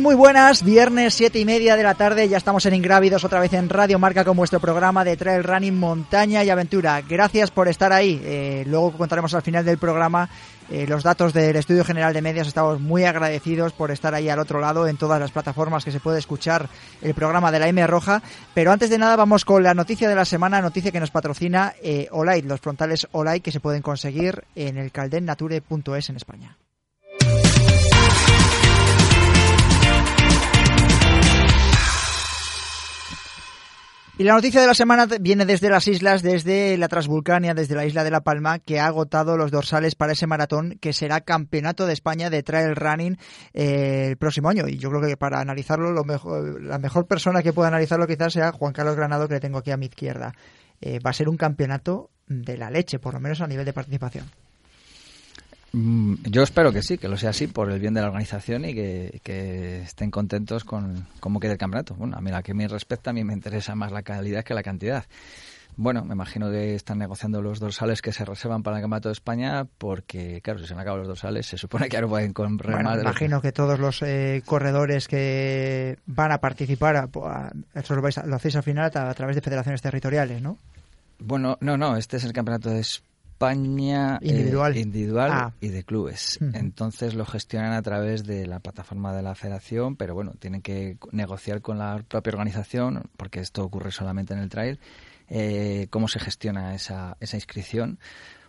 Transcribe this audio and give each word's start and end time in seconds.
Muy 0.00 0.16
buenas. 0.16 0.64
Viernes, 0.64 1.14
siete 1.14 1.38
y 1.38 1.44
media 1.44 1.76
de 1.76 1.84
la 1.84 1.94
tarde. 1.94 2.28
Ya 2.28 2.36
estamos 2.36 2.66
en 2.66 2.74
Ingrávidos 2.74 3.22
otra 3.22 3.38
vez 3.38 3.52
en 3.52 3.68
Radio 3.68 3.98
Marca 3.98 4.24
con 4.24 4.36
vuestro 4.36 4.58
programa 4.58 5.04
de 5.04 5.16
trail 5.16 5.44
running, 5.44 5.78
montaña 5.78 6.42
y 6.42 6.50
aventura. 6.50 7.00
Gracias 7.00 7.52
por 7.52 7.68
estar 7.68 7.92
ahí. 7.92 8.20
Eh, 8.24 8.64
luego 8.66 8.92
contaremos 8.92 9.34
al 9.34 9.42
final 9.42 9.64
del 9.64 9.78
programa 9.78 10.28
eh, 10.68 10.86
los 10.88 11.04
datos 11.04 11.32
del 11.32 11.54
Estudio 11.54 11.84
General 11.84 12.12
de 12.12 12.22
Medios. 12.22 12.48
Estamos 12.48 12.80
muy 12.80 13.04
agradecidos 13.04 13.72
por 13.72 13.92
estar 13.92 14.14
ahí 14.14 14.28
al 14.28 14.40
otro 14.40 14.60
lado 14.60 14.88
en 14.88 14.96
todas 14.96 15.20
las 15.20 15.30
plataformas 15.30 15.84
que 15.84 15.92
se 15.92 16.00
puede 16.00 16.18
escuchar 16.18 16.68
el 17.00 17.14
programa 17.14 17.52
de 17.52 17.60
la 17.60 17.68
M 17.68 17.86
Roja. 17.86 18.20
Pero 18.52 18.72
antes 18.72 18.90
de 18.90 18.98
nada 18.98 19.14
vamos 19.14 19.44
con 19.44 19.62
la 19.62 19.74
noticia 19.74 20.08
de 20.08 20.16
la 20.16 20.24
semana, 20.24 20.60
noticia 20.60 20.90
que 20.90 21.00
nos 21.00 21.12
patrocina 21.12 21.72
eh, 21.82 22.08
los 22.42 22.60
frontales 22.60 23.06
Olite 23.12 23.40
que 23.40 23.52
se 23.52 23.60
pueden 23.60 23.82
conseguir 23.82 24.44
en 24.56 24.76
el 24.76 24.90
caldennature.es 24.90 26.08
en 26.10 26.16
España. 26.16 26.56
Y 34.16 34.22
la 34.22 34.34
noticia 34.34 34.60
de 34.60 34.68
la 34.68 34.74
semana 34.74 35.06
viene 35.20 35.44
desde 35.44 35.68
las 35.68 35.88
islas, 35.88 36.22
desde 36.22 36.78
la 36.78 36.86
Transvulcania, 36.86 37.52
desde 37.52 37.74
la 37.74 37.84
isla 37.84 38.04
de 38.04 38.12
La 38.12 38.20
Palma, 38.20 38.60
que 38.60 38.78
ha 38.78 38.86
agotado 38.86 39.36
los 39.36 39.50
dorsales 39.50 39.96
para 39.96 40.12
ese 40.12 40.28
maratón 40.28 40.78
que 40.80 40.92
será 40.92 41.22
campeonato 41.22 41.84
de 41.84 41.94
España 41.94 42.30
de 42.30 42.44
trail 42.44 42.76
running 42.76 43.18
eh, 43.54 44.10
el 44.10 44.16
próximo 44.16 44.48
año. 44.48 44.68
Y 44.68 44.78
yo 44.78 44.88
creo 44.90 45.02
que 45.02 45.16
para 45.16 45.40
analizarlo, 45.40 45.90
lo 45.90 46.04
mejor, 46.04 46.62
la 46.62 46.78
mejor 46.78 47.08
persona 47.08 47.42
que 47.42 47.52
pueda 47.52 47.68
analizarlo 47.68 48.06
quizás 48.06 48.34
sea 48.34 48.52
Juan 48.52 48.72
Carlos 48.72 48.94
Granado, 48.94 49.26
que 49.26 49.34
le 49.34 49.40
tengo 49.40 49.58
aquí 49.58 49.72
a 49.72 49.76
mi 49.76 49.86
izquierda. 49.86 50.32
Eh, 50.80 51.00
va 51.04 51.10
a 51.10 51.14
ser 51.14 51.28
un 51.28 51.36
campeonato 51.36 52.10
de 52.28 52.56
la 52.56 52.70
leche, 52.70 53.00
por 53.00 53.14
lo 53.14 53.20
menos 53.20 53.40
a 53.40 53.48
nivel 53.48 53.64
de 53.64 53.72
participación. 53.72 54.26
Mm, 55.74 56.14
yo 56.30 56.44
espero 56.44 56.72
que 56.72 56.82
sí, 56.82 56.98
que 56.98 57.08
lo 57.08 57.16
sea 57.16 57.30
así 57.30 57.48
por 57.48 57.68
el 57.72 57.80
bien 57.80 57.94
de 57.94 58.00
la 58.00 58.06
organización 58.06 58.64
y 58.64 58.74
que, 58.74 59.82
estén 59.82 60.08
contentos 60.12 60.62
con 60.62 61.08
cómo 61.18 61.40
quede 61.40 61.52
el 61.52 61.58
campeonato. 61.58 61.96
Bueno, 61.96 62.16
a 62.16 62.20
mí 62.20 62.30
la 62.30 62.44
que 62.44 62.54
me 62.54 62.68
respecta, 62.68 63.10
a 63.10 63.12
mí 63.12 63.24
me 63.24 63.32
interesa 63.32 63.74
más 63.74 63.90
la 63.90 64.02
calidad 64.02 64.44
que 64.44 64.54
la 64.54 64.62
cantidad. 64.62 65.04
Bueno, 65.76 66.04
me 66.04 66.14
imagino 66.14 66.48
que 66.48 66.76
están 66.76 66.98
negociando 66.98 67.42
los 67.42 67.58
dorsales 67.58 68.02
que 68.02 68.12
se 68.12 68.24
reservan 68.24 68.62
para 68.62 68.76
el 68.76 68.82
Campeonato 68.82 69.08
de 69.08 69.14
España 69.14 69.66
porque, 69.78 70.40
claro, 70.42 70.60
si 70.60 70.66
se 70.68 70.74
han 70.74 70.78
acabado 70.78 70.98
los 70.98 71.08
dorsales, 71.08 71.46
se 71.46 71.58
supone 71.58 71.88
que 71.88 71.96
ahora 71.96 72.06
pueden 72.06 72.32
comprar 72.32 72.74
bueno, 72.74 72.90
más. 72.90 73.02
Imagino 73.02 73.42
que... 73.42 73.50
todos 73.50 73.80
los 73.80 74.00
eh, 74.02 74.42
corredores 74.46 75.08
que 75.08 75.98
van 76.06 76.30
a 76.30 76.38
participar, 76.38 76.94
a, 76.94 77.08
a, 77.12 77.52
eso 77.74 77.96
lo, 77.96 78.02
vais 78.02 78.16
a, 78.16 78.24
lo, 78.24 78.36
hacéis 78.36 78.54
al 78.54 78.62
final 78.62 78.92
a, 78.94 79.10
a, 79.10 79.14
través 79.14 79.34
de 79.34 79.42
federaciones 79.42 79.82
territoriales, 79.82 80.40
¿no? 80.40 80.56
Bueno, 81.18 81.58
no, 81.60 81.76
no, 81.76 81.96
este 81.96 82.18
es 82.18 82.24
el 82.24 82.32
Campeonato 82.32 82.70
de 82.70 82.78
España 82.78 83.13
España 83.50 84.18
individual, 84.22 84.76
eh, 84.76 84.80
individual 84.80 85.30
ah. 85.32 85.52
y 85.60 85.68
de 85.68 85.84
clubes. 85.84 86.38
Uh 86.40 86.44
-huh. 86.44 86.58
Entonces 86.58 87.14
lo 87.14 87.24
gestionan 87.24 87.72
a 87.72 87.82
través 87.82 88.24
de 88.24 88.46
la 88.46 88.60
plataforma 88.60 89.14
de 89.14 89.22
la 89.22 89.34
federación, 89.34 89.96
pero 89.96 90.14
bueno, 90.14 90.32
tienen 90.38 90.62
que 90.62 90.96
negociar 91.12 91.60
con 91.60 91.78
la 91.78 92.02
propia 92.06 92.30
organización, 92.32 93.02
porque 93.16 93.40
esto 93.40 93.64
ocurre 93.64 93.90
solamente 93.90 94.34
en 94.34 94.40
el 94.40 94.48
trail, 94.48 94.78
eh, 95.28 95.86
cómo 95.90 96.08
se 96.08 96.20
gestiona 96.20 96.74
esa, 96.74 97.16
esa 97.20 97.36
inscripción 97.36 97.98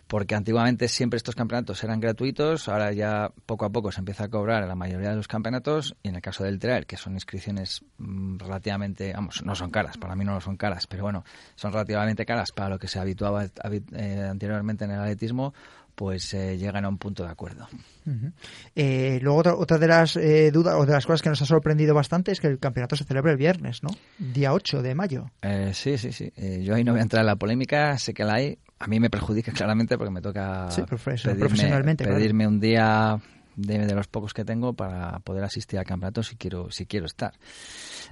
porque 0.06 0.34
antiguamente 0.34 0.88
siempre 0.88 1.16
estos 1.16 1.34
campeonatos 1.34 1.82
eran 1.82 2.00
gratuitos, 2.00 2.68
ahora 2.68 2.92
ya 2.92 3.30
poco 3.46 3.64
a 3.64 3.70
poco 3.70 3.90
se 3.90 4.00
empieza 4.00 4.24
a 4.24 4.28
cobrar 4.28 4.66
la 4.66 4.74
mayoría 4.74 5.10
de 5.10 5.16
los 5.16 5.28
campeonatos 5.28 5.96
y 6.02 6.08
en 6.08 6.16
el 6.16 6.22
caso 6.22 6.44
del 6.44 6.58
trail, 6.58 6.86
que 6.86 6.96
son 6.96 7.14
inscripciones 7.14 7.84
mmm, 7.98 8.38
relativamente, 8.38 9.12
vamos, 9.12 9.42
no 9.44 9.54
son 9.54 9.70
caras, 9.70 9.98
para 9.98 10.14
mí 10.14 10.24
no 10.24 10.34
lo 10.34 10.40
son 10.40 10.56
caras, 10.56 10.86
pero 10.86 11.02
bueno, 11.04 11.24
son 11.56 11.72
relativamente 11.72 12.24
caras 12.24 12.52
para 12.52 12.68
lo 12.68 12.78
que 12.78 12.88
se 12.88 12.98
habituaba 12.98 13.44
eh, 13.44 14.26
anteriormente 14.30 14.84
en 14.84 14.92
el 14.92 15.00
atletismo, 15.00 15.54
pues 15.96 16.34
eh, 16.34 16.58
llegan 16.58 16.84
a 16.84 16.88
un 16.88 16.98
punto 16.98 17.24
de 17.24 17.30
acuerdo. 17.30 17.66
Uh 18.04 18.10
-huh. 18.10 18.32
eh, 18.76 19.18
luego 19.22 19.38
otra, 19.38 19.54
otra 19.56 19.78
de 19.78 19.88
las 19.88 20.16
eh, 20.16 20.52
dudas 20.52 20.74
o 20.76 20.86
de 20.86 20.92
las 20.92 21.06
cosas 21.06 21.22
que 21.22 21.30
nos 21.30 21.42
ha 21.42 21.46
sorprendido 21.46 21.94
bastante 21.94 22.30
es 22.30 22.40
que 22.40 22.46
el 22.46 22.58
campeonato 22.60 22.94
se 22.94 23.04
celebra 23.04 23.32
el 23.32 23.38
viernes, 23.38 23.82
¿no? 23.82 23.90
Día 24.18 24.52
8 24.52 24.82
de 24.82 24.94
mayo. 24.94 25.30
Eh, 25.42 25.72
sí, 25.74 25.98
sí, 25.98 26.12
sí. 26.12 26.30
yo 26.62 26.74
ahí 26.74 26.84
no 26.84 26.92
voy 26.92 27.00
a 27.00 27.02
entrar 27.02 27.22
en 27.22 27.26
la 27.26 27.36
polémica, 27.36 27.98
sé 27.98 28.14
que 28.14 28.24
la 28.24 28.34
hay. 28.34 28.58
A 28.78 28.86
mí 28.86 29.00
me 29.00 29.10
perjudica 29.10 29.52
claramente 29.52 29.96
porque 29.96 30.12
me 30.12 30.20
toca 30.20 30.70
sí, 30.70 30.82
pedirme, 30.82 31.38
profesionalmente, 31.38 32.04
pedirme 32.04 32.44
claro. 32.44 32.54
un 32.54 32.60
día 32.60 33.20
de, 33.56 33.86
de, 33.86 33.94
los 33.94 34.06
pocos 34.06 34.34
que 34.34 34.44
tengo 34.44 34.74
para 34.74 35.18
poder 35.20 35.44
asistir 35.44 35.78
al 35.78 35.86
campeonato 35.86 36.22
si 36.22 36.36
quiero 36.36 36.70
si 36.70 36.86
quiero 36.86 37.06
estar. 37.06 37.32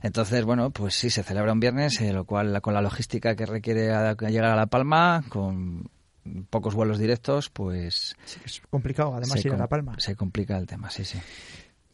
Entonces, 0.02 0.44
bueno, 0.44 0.70
pues 0.70 0.94
sí, 0.94 1.10
se 1.10 1.22
celebra 1.22 1.52
un 1.52 1.60
viernes, 1.60 2.00
eh, 2.00 2.12
lo 2.12 2.24
cual 2.24 2.60
con 2.60 2.74
la 2.74 2.82
logística 2.82 3.34
que 3.36 3.46
requiere 3.46 3.86
llegar 3.86 4.50
a 4.50 4.56
La 4.56 4.66
Palma, 4.66 5.24
con 5.28 5.88
pocos 6.50 6.74
vuelos 6.74 6.98
directos, 6.98 7.50
pues... 7.50 8.16
Sí, 8.24 8.40
es 8.44 8.62
complicado, 8.70 9.14
además, 9.14 9.44
ir 9.44 9.52
a 9.52 9.56
La 9.56 9.68
Palma. 9.68 9.94
Se 9.98 10.16
complica 10.16 10.56
el 10.56 10.66
tema, 10.66 10.90
sí, 10.90 11.04
sí. 11.04 11.18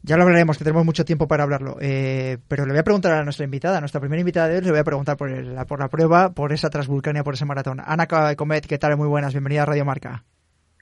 Ya 0.03 0.17
lo 0.17 0.23
hablaremos, 0.23 0.57
que 0.57 0.63
tenemos 0.63 0.83
mucho 0.83 1.05
tiempo 1.05 1.27
para 1.27 1.43
hablarlo. 1.43 1.77
Eh, 1.79 2.39
pero 2.47 2.65
le 2.65 2.71
voy 2.71 2.79
a 2.79 2.83
preguntar 2.83 3.13
a 3.13 3.23
nuestra 3.23 3.45
invitada, 3.45 3.77
a 3.77 3.81
nuestra 3.81 3.99
primera 3.99 4.19
invitada 4.19 4.47
de 4.47 4.55
hoy, 4.55 4.61
le 4.61 4.71
voy 4.71 4.79
a 4.79 4.83
preguntar 4.83 5.15
por, 5.15 5.29
el, 5.29 5.55
por 5.67 5.79
la 5.79 5.89
prueba, 5.89 6.33
por 6.33 6.53
esa 6.53 6.69
Transvulcania, 6.71 7.23
por 7.23 7.35
ese 7.35 7.45
maratón. 7.45 7.79
Ana 7.85 8.07
Comet, 8.35 8.65
¿qué 8.65 8.79
tal? 8.79 8.97
Muy 8.97 9.07
buenas, 9.07 9.33
bienvenida 9.33 9.61
a 9.61 9.65
Radio 9.65 9.85
Marca. 9.85 10.23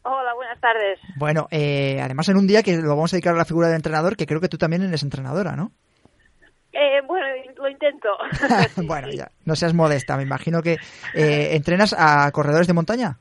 Hola, 0.03 0.34
buenas 0.34 0.59
tardes. 0.62 1.00
Bueno, 1.18 1.47
eh, 1.52 2.00
además 2.02 2.29
en 2.29 2.38
un 2.38 2.47
día 2.47 2.63
que 2.63 2.78
lo 2.78 2.90
vamos 2.90 3.12
a 3.12 3.18
dedicar 3.18 3.35
a 3.35 3.38
la 3.38 3.46
figura 3.46 3.68
del 3.68 3.75
entrenador, 3.75 4.16
que 4.16 4.25
creo 4.25 4.40
que 4.40 4.47
tú 4.47 4.58
también 4.58 4.84
eres 4.84 5.03
entrenadora, 5.03 5.58
¿no? 5.58 5.72
Eh, 6.72 7.02
bueno, 7.06 7.28
lo 7.58 7.68
intento. 7.68 8.09
bueno, 8.88 9.09
ya, 9.12 9.29
no 9.44 9.56
seas 9.56 9.74
modesta, 9.74 10.16
me 10.16 10.24
imagino 10.24 10.62
que 10.62 10.78
eh, 11.13 11.50
entrenas 11.52 11.94
a 11.97 12.31
corredores 12.31 12.68
de 12.68 12.74
montaña. 12.74 13.18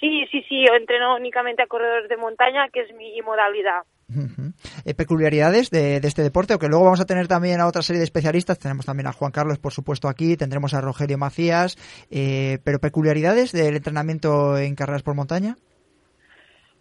Sí, 0.00 0.26
sí, 0.30 0.42
sí, 0.48 0.64
yo 0.66 0.74
entreno 0.74 1.14
únicamente 1.14 1.62
a 1.62 1.66
corredores 1.66 2.08
de 2.08 2.16
montaña, 2.16 2.68
que 2.72 2.80
es 2.80 2.94
mi 2.94 3.20
modalidad. 3.22 3.82
Uh 4.14 4.28
-huh. 4.28 4.52
eh, 4.84 4.94
¿Peculiaridades 4.94 5.70
de, 5.70 6.00
de, 6.00 6.08
este 6.08 6.22
deporte? 6.22 6.54
O 6.54 6.58
que 6.58 6.68
luego 6.68 6.84
vamos 6.84 7.00
a 7.00 7.06
tener 7.06 7.28
también 7.28 7.60
a 7.60 7.66
otra 7.66 7.82
serie 7.82 7.98
de 7.98 8.04
especialistas. 8.04 8.58
Tenemos 8.58 8.84
también 8.84 9.06
a 9.06 9.12
Juan 9.12 9.32
Carlos, 9.32 9.58
por 9.58 9.72
supuesto, 9.72 10.08
aquí. 10.08 10.36
Tendremos 10.36 10.74
a 10.74 10.80
Rogelio 10.80 11.16
Macías. 11.16 11.76
Eh, 12.10 12.58
¿Pero 12.64 12.78
peculiaridades 12.78 13.52
del 13.52 13.76
entrenamiento 13.76 14.58
en 14.58 14.74
carreras 14.74 15.02
por 15.02 15.14
montaña? 15.14 15.56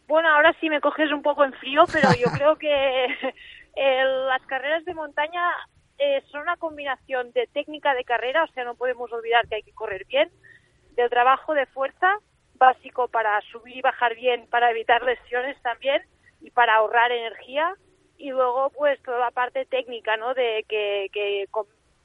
Bueno, 0.07 0.27
ahora 0.27 0.53
sí 0.59 0.69
me 0.69 0.81
coges 0.81 1.09
un 1.13 1.21
poco 1.21 1.45
en 1.45 1.53
frío, 1.53 1.83
pero 1.91 2.09
yo 2.13 2.29
creo 2.37 2.57
que 2.57 3.05
el, 3.75 4.27
las 4.27 4.41
carreras 4.45 4.83
de 4.83 4.93
montaña 4.93 5.41
eh, 5.97 6.21
son 6.31 6.41
una 6.41 6.57
combinación 6.57 7.31
de 7.31 7.47
técnica 7.53 7.93
de 7.93 8.03
carrera, 8.03 8.43
o 8.43 8.47
sea, 8.47 8.65
no 8.65 8.75
podemos 8.75 9.11
olvidar 9.13 9.47
que 9.47 9.55
hay 9.55 9.63
que 9.63 9.71
correr 9.71 10.05
bien, 10.05 10.29
del 10.95 11.09
trabajo 11.09 11.53
de 11.53 11.65
fuerza 11.67 12.17
básico 12.55 13.07
para 13.07 13.39
subir 13.51 13.77
y 13.77 13.81
bajar 13.81 14.15
bien, 14.15 14.47
para 14.49 14.69
evitar 14.71 15.01
lesiones 15.01 15.59
también 15.61 16.01
y 16.41 16.51
para 16.51 16.75
ahorrar 16.75 17.11
energía 17.11 17.75
y 18.17 18.29
luego 18.29 18.69
pues 18.71 19.01
toda 19.03 19.19
la 19.19 19.31
parte 19.31 19.65
técnica, 19.65 20.17
¿no? 20.17 20.33
De 20.33 20.65
que, 20.67 21.09
que, 21.11 21.47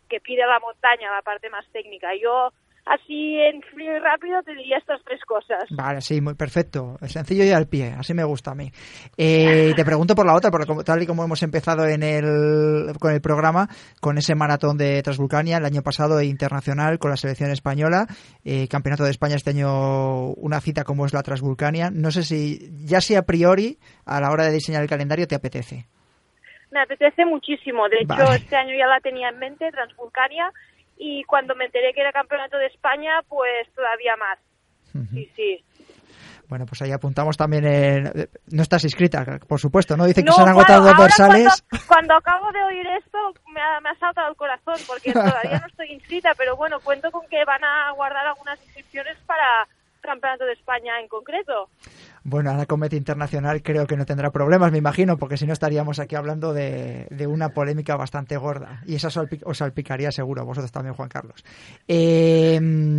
que 0.08 0.20
pide 0.20 0.46
la 0.46 0.60
montaña, 0.60 1.10
la 1.10 1.22
parte 1.22 1.50
más 1.50 1.66
técnica. 1.72 2.14
Yo 2.14 2.52
así 2.86 3.36
en 3.40 3.60
frío 3.62 3.96
y 3.96 3.98
rápido 3.98 4.42
te 4.42 4.54
diría 4.54 4.78
estas 4.78 5.02
tres 5.04 5.20
cosas. 5.24 5.64
Vale, 5.70 6.00
sí, 6.00 6.20
muy 6.20 6.34
perfecto. 6.34 6.96
Sencillo 7.02 7.44
y 7.44 7.50
al 7.50 7.68
pie, 7.68 7.94
así 7.98 8.14
me 8.14 8.24
gusta 8.24 8.52
a 8.52 8.54
mí. 8.54 8.70
Eh, 9.16 9.72
te 9.74 9.84
pregunto 9.84 10.14
por 10.14 10.24
la 10.24 10.34
otra, 10.34 10.50
porque 10.50 10.72
tal 10.84 11.02
y 11.02 11.06
como 11.06 11.24
hemos 11.24 11.42
empezado 11.42 11.86
en 11.86 12.02
el, 12.02 12.92
con 12.98 13.12
el 13.12 13.20
programa, 13.20 13.68
con 14.00 14.18
ese 14.18 14.34
maratón 14.34 14.78
de 14.78 15.02
Transvulcania 15.02 15.58
el 15.58 15.64
año 15.64 15.82
pasado 15.82 16.22
internacional 16.22 16.98
con 16.98 17.10
la 17.10 17.16
selección 17.16 17.50
española, 17.50 18.06
eh, 18.44 18.68
Campeonato 18.68 19.04
de 19.04 19.10
España 19.10 19.36
este 19.36 19.50
año 19.50 20.30
una 20.34 20.60
cita 20.60 20.84
como 20.84 21.06
es 21.06 21.12
la 21.12 21.22
Transvulcania. 21.22 21.90
No 21.90 22.10
sé 22.10 22.22
si 22.22 22.70
ya 22.84 23.00
si 23.00 23.16
a 23.16 23.22
priori 23.22 23.78
a 24.04 24.20
la 24.20 24.30
hora 24.30 24.44
de 24.44 24.52
diseñar 24.52 24.82
el 24.82 24.88
calendario 24.88 25.26
te 25.26 25.34
apetece. 25.34 25.86
Me 26.70 26.80
apetece 26.80 27.24
muchísimo. 27.24 27.88
De 27.88 27.98
hecho, 28.00 28.32
este 28.32 28.56
año 28.56 28.74
ya 28.76 28.86
la 28.86 29.00
tenía 29.00 29.28
en 29.30 29.38
mente, 29.38 29.70
Transvulcania, 29.70 30.52
y 30.96 31.24
cuando 31.24 31.54
me 31.54 31.66
enteré 31.66 31.92
que 31.92 32.00
era 32.00 32.12
campeonato 32.12 32.56
de 32.56 32.66
España, 32.66 33.20
pues 33.28 33.68
todavía 33.74 34.16
más. 34.16 34.38
Sí, 35.12 35.30
sí. 35.36 35.64
Bueno, 36.48 36.64
pues 36.64 36.80
ahí 36.82 36.92
apuntamos 36.92 37.36
también 37.36 37.66
en... 37.66 38.28
No 38.52 38.62
estás 38.62 38.84
inscrita, 38.84 39.24
por 39.46 39.60
supuesto, 39.60 39.96
¿no? 39.96 40.06
Dicen 40.06 40.24
que 40.24 40.32
se 40.32 40.40
han 40.40 40.48
agotado 40.48 40.84
dos 40.84 40.96
dorsales. 40.96 41.62
Cuando, 41.68 41.86
cuando, 41.86 42.14
acabo 42.14 42.52
de 42.52 42.62
oír 42.64 42.86
esto, 42.98 43.18
me 43.52 43.60
ha, 43.60 43.80
me 43.80 43.90
ha 43.90 43.94
saltado 43.96 44.30
el 44.30 44.36
corazón, 44.36 44.76
porque 44.86 45.12
todavía 45.12 45.58
no 45.58 45.66
estoy 45.66 45.92
inscrita, 45.92 46.32
pero 46.36 46.56
bueno, 46.56 46.78
cuento 46.80 47.10
con 47.10 47.26
que 47.28 47.44
van 47.44 47.62
a 47.64 47.90
guardar 47.92 48.26
algunas 48.26 48.62
inscripciones 48.64 49.18
para 49.26 49.66
Campeonato 50.00 50.44
de 50.44 50.52
España 50.52 51.00
en 51.00 51.08
concreto. 51.08 51.68
Bueno, 52.28 52.50
Ana 52.50 52.66
Comet 52.66 52.92
Internacional 52.92 53.62
creo 53.62 53.86
que 53.86 53.96
no 53.96 54.04
tendrá 54.04 54.32
problemas, 54.32 54.72
me 54.72 54.78
imagino, 54.78 55.16
porque 55.16 55.36
si 55.36 55.46
no 55.46 55.52
estaríamos 55.52 56.00
aquí 56.00 56.16
hablando 56.16 56.52
de, 56.52 57.06
una 57.28 57.50
polémica 57.50 57.94
bastante 57.94 58.36
gorda. 58.36 58.82
Y 58.84 58.96
esa 58.96 59.10
os 59.44 59.58
salpicaría 59.58 60.10
seguro, 60.10 60.44
vosotros 60.44 60.72
también, 60.72 60.96
Juan 60.96 61.08
Carlos. 61.08 61.44
Eh, 61.86 62.58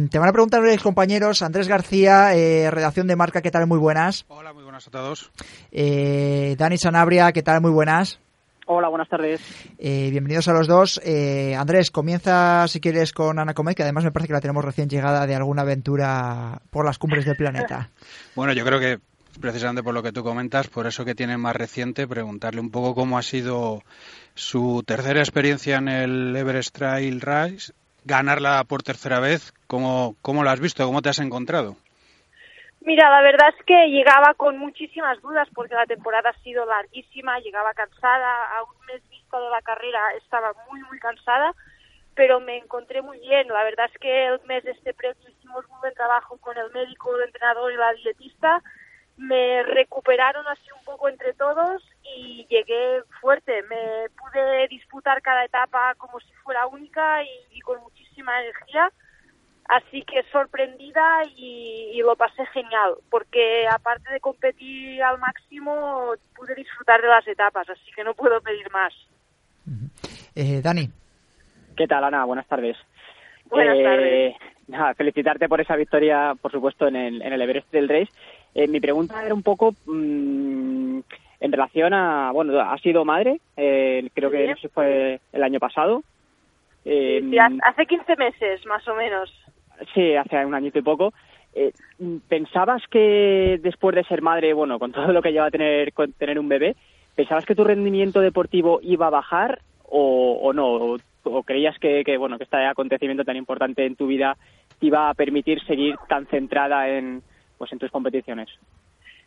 te 0.10 0.18
van 0.18 0.30
a 0.30 0.32
preguntar 0.32 0.64
los 0.64 0.82
compañeros, 0.82 1.42
Andrés 1.42 1.68
García, 1.68 2.38
eh, 2.38 2.72
redacción 2.72 3.08
de 3.08 3.18
marca, 3.18 3.42
¿qué 3.42 3.52
tal? 3.52 3.68
Muy 3.68 3.80
buenas. 3.80 4.24
Hola, 4.30 4.54
muy 4.54 4.64
buenas 4.64 4.88
a 4.88 4.92
todos. 4.92 5.30
Eh, 5.74 6.56
Dani 6.58 6.78
Sanabria, 6.78 7.34
¿qué 7.34 7.44
tal? 7.44 7.60
Muy 7.60 7.72
buenas. 7.72 8.22
Hola, 8.70 8.88
buenas 8.88 9.10
tardes. 9.10 9.42
Eh, 9.78 10.10
bienvenidos 10.10 10.48
a 10.48 10.54
los 10.54 10.68
dos. 10.68 11.02
Eh, 11.04 11.54
Andrés, 11.54 11.92
comienza 11.92 12.66
si 12.70 12.80
quieres 12.80 13.12
con 13.12 13.40
Ana 13.40 13.54
Comet, 13.54 13.76
que 13.76 13.84
además 13.84 14.06
me 14.06 14.12
parece 14.12 14.28
que 14.28 14.34
la 14.34 14.42
tenemos 14.42 14.64
recién 14.64 14.88
llegada 14.88 15.28
de 15.28 15.36
alguna 15.36 15.64
aventura 15.64 16.62
por 16.70 16.86
las 16.86 16.98
cumbres 16.98 17.26
del 17.26 17.36
planeta. 17.36 17.90
Bueno, 18.36 18.54
yo 18.54 18.64
creo 18.64 18.80
que 18.80 19.00
precisamente 19.40 19.84
por 19.84 19.94
lo 19.94 20.04
que 20.04 20.12
tú 20.12 20.24
comentas, 20.24 20.68
por 20.68 20.88
eso 20.88 21.06
que 21.06 21.16
tiene 21.16 21.38
más 21.38 21.56
reciente, 21.56 22.08
preguntarle 22.08 22.62
un 22.62 22.72
poco 22.72 22.96
cómo 22.96 23.18
ha 23.18 23.22
sido 23.22 23.82
su 24.34 24.84
tercera 24.86 25.20
experiencia 25.20 25.78
en 25.78 25.88
el 25.88 26.36
Everest 26.36 26.76
Trail 26.76 27.22
Race, 27.22 27.74
ganarla 28.04 28.64
por 28.64 28.84
tercera 28.84 29.20
vez, 29.20 29.54
¿cómo, 29.68 30.16
cómo 30.22 30.44
lo 30.44 30.50
has 30.50 30.60
visto? 30.60 30.86
¿Cómo 30.86 31.02
te 31.02 31.10
has 31.10 31.20
encontrado? 31.20 31.76
Mira, 32.88 33.10
la 33.10 33.22
verdad 33.22 33.50
es 33.50 33.66
que 33.66 33.90
llegaba 33.90 34.34
con 34.36 34.58
muchísimas 34.58 35.22
dudas 35.22 35.50
porque 35.54 35.76
la 35.76 35.86
temporada 35.86 36.30
ha 36.30 36.44
sido 36.44 36.66
larguísima, 36.66 37.40
llegaba 37.40 37.74
cansada, 37.74 38.58
a 38.58 38.64
un 38.64 38.86
mes 38.86 39.02
vista 39.10 39.40
de 39.40 39.50
la 39.50 39.62
carrera 39.62 40.00
estaba 40.16 40.54
muy, 40.70 40.82
muy 40.84 40.98
cansada, 41.00 41.54
pero 42.16 42.40
me 42.40 42.58
encontré 42.58 43.02
muy 43.02 43.20
bien. 43.20 43.50
La 43.50 43.64
verdad 43.66 43.90
es 43.94 44.00
que 44.00 44.28
el 44.28 44.40
mes 44.48 44.64
de 44.64 44.72
este 44.72 44.94
premio 44.94 45.22
hicimos 45.28 45.68
muy 45.68 45.80
buen 45.82 45.94
trabajo 45.96 46.38
con 46.38 46.58
el 46.58 46.72
médico, 46.72 47.14
el 47.18 47.24
entrenador 47.24 47.74
y 47.74 47.76
la 47.76 47.94
dietista. 47.94 48.64
Me 49.18 49.64
recuperaron 49.64 50.48
así 50.48 50.70
un 50.78 50.86
poco 50.86 51.10
entre 51.10 51.34
todos 51.34 51.84
y 52.04 52.46
llegué 52.50 53.02
fuerte. 53.20 53.64
Me 53.64 54.10
pude 54.10 54.68
disputar 54.68 55.22
cada 55.22 55.46
etapa 55.46 55.96
como 55.96 56.20
si 56.20 56.32
fuera 56.44 56.68
única 56.68 57.24
y 57.52 57.60
con 57.62 57.82
muchísima 57.82 58.40
energía 58.42 58.92
Así 59.68 60.02
que 60.04 60.24
sorprendida 60.32 61.24
y, 61.36 62.00
lo 62.02 62.16
pasé 62.16 62.46
genial, 62.48 62.96
porque 63.10 63.68
aparte 63.68 64.14
de 64.14 64.22
competir 64.22 65.04
al 65.04 65.20
máximo, 65.20 66.14
pude 66.36 66.56
disfrutar 66.56 67.02
de 67.02 67.10
las 67.10 67.28
etapas, 67.28 67.70
así 67.70 67.92
que 67.94 68.04
no 68.04 68.14
puedo 68.14 68.40
pedir 68.40 68.72
más. 68.72 68.94
Eh, 70.36 70.62
Dani. 70.62 70.90
¿Qué 71.76 71.86
tal, 71.86 72.06
Ana? 72.06 72.24
Buenas 72.24 72.48
tardes. 72.48 72.78
Buenas 73.50 73.78
eh, 73.78 73.84
tardes. 73.84 74.36
Nada, 74.68 74.94
felicitarte 74.94 75.50
por 75.50 75.60
esa 75.60 75.76
victoria, 75.76 76.34
por 76.42 76.52
supuesto, 76.52 76.88
en 76.88 76.96
el, 76.96 77.22
en 77.22 77.34
el 77.34 77.42
Everest 77.42 77.70
del 77.72 77.90
Race. 77.90 78.12
Eh, 78.58 78.68
mi 78.68 78.80
pregunta 78.80 79.24
era 79.24 79.36
un 79.36 79.44
poco 79.44 79.76
mm, 79.86 81.00
en 81.40 81.52
relación 81.52 81.94
a, 81.94 82.32
bueno, 82.32 82.60
ha 82.60 82.78
sido 82.80 83.06
madre, 83.06 83.40
creo 83.56 84.32
que 84.32 84.48
no 84.48 84.70
fue 84.74 85.20
el 85.32 85.44
año 85.44 85.60
pasado. 85.60 86.02
sí, 86.84 87.38
hace 87.38 87.86
15 87.86 88.16
meses, 88.16 88.66
más 88.66 88.88
o 88.88 88.96
menos. 88.96 89.32
Sí, 89.94 90.16
hace 90.16 90.44
un 90.44 90.56
añito 90.56 90.80
y 90.80 90.82
poco. 90.82 91.14
Eh, 91.54 91.72
¿Pensabas 92.28 92.82
que 92.90 93.60
después 93.62 93.96
de 93.96 94.04
ser 94.06 94.24
madre, 94.24 94.54
bueno, 94.54 94.80
con 94.80 94.92
todo 94.92 95.12
lo 95.14 95.22
que 95.22 95.32
lleva 95.32 95.48
a 95.48 95.52
tener, 95.52 95.94
tener 96.18 96.40
un 96.40 96.50
bebé, 96.50 96.76
¿pensabas 97.16 97.46
que 97.46 97.56
tu 97.56 97.64
rendimiento 97.64 98.22
deportivo 98.22 98.80
iba 98.82 99.08
a 99.08 99.12
bajar 99.12 99.62
o, 99.84 100.52
no? 100.54 100.98
O, 101.24 101.44
creías 101.44 101.78
que, 101.80 102.04
bueno, 102.18 102.38
que 102.38 102.46
este 102.46 102.66
acontecimiento 102.66 103.24
tan 103.24 103.38
importante 103.38 103.86
en 103.86 103.96
tu 103.96 104.08
vida 104.08 104.36
te 104.80 104.88
iba 104.88 105.10
a 105.10 105.14
permitir 105.14 105.64
seguir 105.66 105.96
tan 106.08 106.26
centrada 106.28 106.90
en, 106.90 107.22
pues, 107.58 107.72
en 107.72 107.80
tus 107.80 107.92
competiciones? 107.92 108.50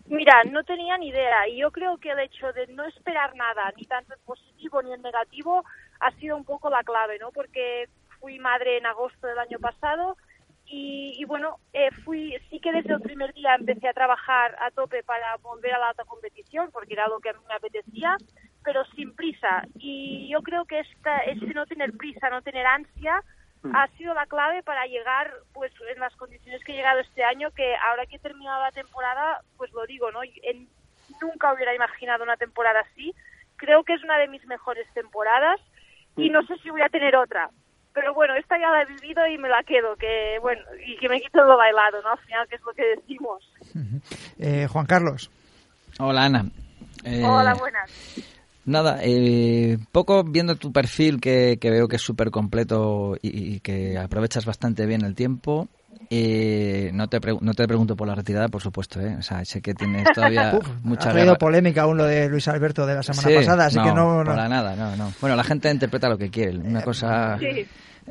Mira, 0.06 0.42
no 0.50 0.64
tenía 0.64 0.96
ni 0.98 1.08
idea 1.08 1.48
y 1.48 1.58
yo 1.58 1.70
creo 1.70 1.98
que 1.98 2.10
el 2.10 2.18
hecho 2.20 2.52
de 2.52 2.66
no 2.68 2.84
esperar 2.84 3.34
nada, 3.36 3.72
ni 3.76 3.84
tanto 3.84 4.14
en 4.14 4.20
positivo 4.24 4.82
ni 4.82 4.92
en 4.92 5.02
negativo, 5.02 5.64
ha 6.00 6.10
sido 6.12 6.36
un 6.36 6.44
poco 6.44 6.70
la 6.70 6.82
clave, 6.82 7.18
¿no? 7.18 7.30
Porque 7.30 7.88
fui 8.18 8.38
madre 8.38 8.78
en 8.78 8.86
agosto 8.86 9.26
del 9.26 9.38
año 9.38 9.58
pasado, 9.58 10.16
y, 10.72 11.24
bueno, 11.24 11.58
eh, 11.72 11.90
fui, 12.04 12.32
sí 12.48 12.60
que 12.60 12.70
desde 12.70 12.94
el 12.94 13.00
primer 13.00 13.34
día 13.34 13.56
empecé 13.56 13.88
a 13.88 13.92
trabajar 13.92 14.54
a 14.60 14.70
tope 14.70 15.02
para 15.02 15.36
volver 15.38 15.74
a 15.74 15.80
la 15.80 15.88
alta 15.88 16.04
competición, 16.04 16.70
porque 16.70 16.92
era 16.92 17.08
lo 17.08 17.18
que 17.18 17.30
a 17.30 17.32
mí 17.32 17.40
me 17.48 17.54
apetecía, 17.54 18.16
pero 18.62 18.84
sin 18.94 19.12
prisa. 19.16 19.64
Y 19.74 20.28
yo 20.30 20.42
creo 20.42 20.64
que 20.66 20.78
esta, 20.78 21.18
este 21.18 21.54
no 21.54 21.66
tener 21.66 21.92
prisa, 21.94 22.30
no 22.30 22.40
tener 22.42 22.64
ansia. 22.66 23.20
Ha 23.74 23.88
sido 23.98 24.14
la 24.14 24.26
clave 24.26 24.62
para 24.62 24.86
llegar 24.86 25.32
pues 25.52 25.72
en 25.92 26.00
las 26.00 26.14
condiciones 26.16 26.62
que 26.64 26.72
he 26.72 26.76
llegado 26.76 27.00
este 27.00 27.24
año, 27.24 27.50
que 27.50 27.74
ahora 27.76 28.06
que 28.06 28.16
he 28.16 28.20
terminado 28.20 28.62
la 28.62 28.72
temporada, 28.72 29.42
pues 29.56 29.70
lo 29.72 29.84
digo, 29.86 30.10
¿no? 30.10 30.20
En, 30.22 30.68
nunca 31.20 31.52
hubiera 31.52 31.74
imaginado 31.74 32.24
una 32.24 32.36
temporada 32.36 32.80
así. 32.80 33.14
Creo 33.56 33.84
que 33.84 33.94
es 33.94 34.02
una 34.02 34.18
de 34.18 34.28
mis 34.28 34.44
mejores 34.46 34.86
temporadas 34.94 35.60
y 36.16 36.30
mm. 36.30 36.32
no 36.32 36.42
sé 36.46 36.56
si 36.62 36.70
voy 36.70 36.82
a 36.82 36.88
tener 36.88 37.14
otra, 37.16 37.50
pero 37.92 38.14
bueno, 38.14 38.34
esta 38.34 38.58
ya 38.58 38.70
la 38.70 38.82
he 38.82 38.86
vivido 38.86 39.26
y 39.26 39.36
me 39.36 39.48
la 39.48 39.62
quedo, 39.62 39.96
que 39.96 40.38
bueno, 40.40 40.62
y 40.86 40.96
que 40.96 41.08
me 41.08 41.20
quito 41.20 41.44
lo 41.44 41.56
bailado, 41.56 42.00
¿no? 42.02 42.12
Al 42.12 42.18
final, 42.18 42.48
que 42.48 42.56
es 42.56 42.62
lo 42.62 42.72
que 42.72 42.96
decimos. 42.96 43.52
Eh, 44.42 44.66
Juan 44.68 44.86
Carlos. 44.86 45.30
Hola, 45.98 46.24
Ana. 46.24 46.46
Eh, 47.04 47.22
Hola, 47.22 47.52
buenas. 47.52 47.90
Nada, 48.64 48.98
eh, 49.02 49.78
poco 49.90 50.22
viendo 50.22 50.56
tu 50.56 50.72
perfil 50.72 51.20
que, 51.20 51.58
veo 51.62 51.88
que 51.88 51.96
es 51.96 52.02
súper 52.02 52.30
completo 52.30 53.16
y, 53.22 53.60
que 53.60 53.98
aprovechas 53.98 54.44
bastante 54.44 54.86
bien 54.86 55.04
el 55.04 55.14
tiempo. 55.14 55.68
Eh, 56.12 56.90
no, 56.92 57.08
te 57.08 57.20
no 57.40 57.54
te 57.54 57.68
pregunto 57.68 57.94
por 57.96 58.08
la 58.08 58.14
retirada, 58.14 58.48
por 58.48 58.60
supuesto, 58.60 59.00
¿eh? 59.00 59.16
O 59.18 59.22
sea, 59.22 59.44
sé 59.44 59.62
que 59.62 59.74
tienes 59.74 60.06
todavía 60.12 60.58
mucha... 60.82 61.08
Ha 61.08 61.12
habido 61.12 61.36
polémica 61.36 61.82
aún 61.82 61.96
lo 61.96 62.04
de 62.04 62.28
Luis 62.28 62.48
Alberto 62.48 62.84
de 62.84 62.96
la 62.96 63.02
semana 63.02 63.36
pasada, 63.38 63.66
así 63.66 63.78
que 63.78 63.92
no... 63.92 64.18
No, 64.18 64.24
para 64.24 64.48
nada, 64.48 64.74
no, 64.74 64.96
no. 64.96 65.12
Bueno, 65.20 65.36
la 65.36 65.44
gente 65.44 65.70
interpreta 65.70 66.08
lo 66.08 66.18
que 66.18 66.30
quiere. 66.30 66.58
Una 66.58 66.82
cosa... 66.82 67.38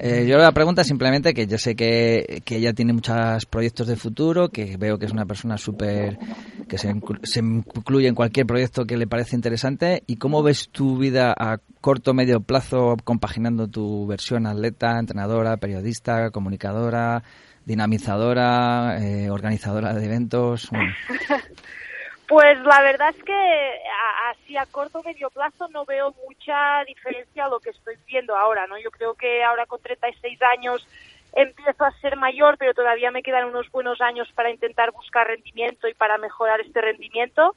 Eh, 0.01 0.25
yo 0.25 0.37
la 0.37 0.53
pregunta 0.53 0.85
simplemente 0.85 1.33
que 1.33 1.45
yo 1.45 1.57
sé 1.57 1.75
que, 1.75 2.41
que, 2.45 2.55
ella 2.55 2.71
tiene 2.71 2.93
muchos 2.93 3.45
proyectos 3.45 3.87
de 3.87 3.97
futuro, 3.97 4.47
que 4.47 4.77
veo 4.77 4.97
que 4.97 5.05
es 5.05 5.11
una 5.11 5.25
persona 5.25 5.57
súper 5.57 6.17
que 6.69 6.77
se, 6.77 6.93
se, 7.23 7.39
incluye 7.41 8.07
en 8.07 8.15
cualquier 8.15 8.45
proyecto 8.45 8.85
que 8.85 8.95
le 8.95 9.07
parece 9.07 9.35
interesante. 9.35 10.03
¿Y 10.07 10.15
cómo 10.15 10.41
ves 10.41 10.69
tu 10.69 10.97
vida 10.97 11.35
a 11.37 11.57
corto 11.81 12.13
medio 12.13 12.39
plazo 12.39 12.95
compaginando 13.03 13.67
tu 13.67 14.07
versión 14.07 14.47
atleta, 14.47 14.97
entrenadora, 14.97 15.57
periodista, 15.57 16.31
comunicadora, 16.31 17.21
dinamizadora, 17.65 18.99
eh, 19.01 19.29
organizadora 19.29 19.93
de 19.93 20.05
eventos? 20.05 20.69
Pues 22.29 22.59
la 22.59 22.79
verdad 22.83 23.09
es 23.17 23.23
que 23.23 23.81
así 24.29 24.55
a 24.55 24.67
corto 24.67 24.99
o 24.99 25.03
medio 25.03 25.31
plazo 25.31 25.67
no 25.69 25.83
veo 25.83 26.13
mucha 26.27 26.83
diferencia 26.85 27.45
a 27.45 27.49
lo 27.49 27.59
que 27.59 27.71
estoy 27.71 27.95
viendo 28.05 28.37
ahora, 28.37 28.67
¿no? 28.67 28.77
Yo 28.77 28.91
creo 28.91 29.15
que 29.15 29.43
ahora 29.43 29.65
con 29.65 29.81
36 29.81 30.39
años 30.43 30.87
empiezo 31.33 31.83
a 31.83 31.91
ser 32.01 32.17
mayor, 32.17 32.55
pero 32.59 32.75
todavía 32.75 33.09
me 33.09 33.23
quedan 33.23 33.45
unos 33.45 33.71
buenos 33.71 33.99
años 33.99 34.31
para 34.35 34.51
intentar 34.51 34.91
buscar 34.91 35.25
rendimiento 35.25 35.87
y 35.87 35.95
para 35.95 36.19
mejorar 36.19 36.61
este 36.61 36.81
rendimiento. 36.81 37.55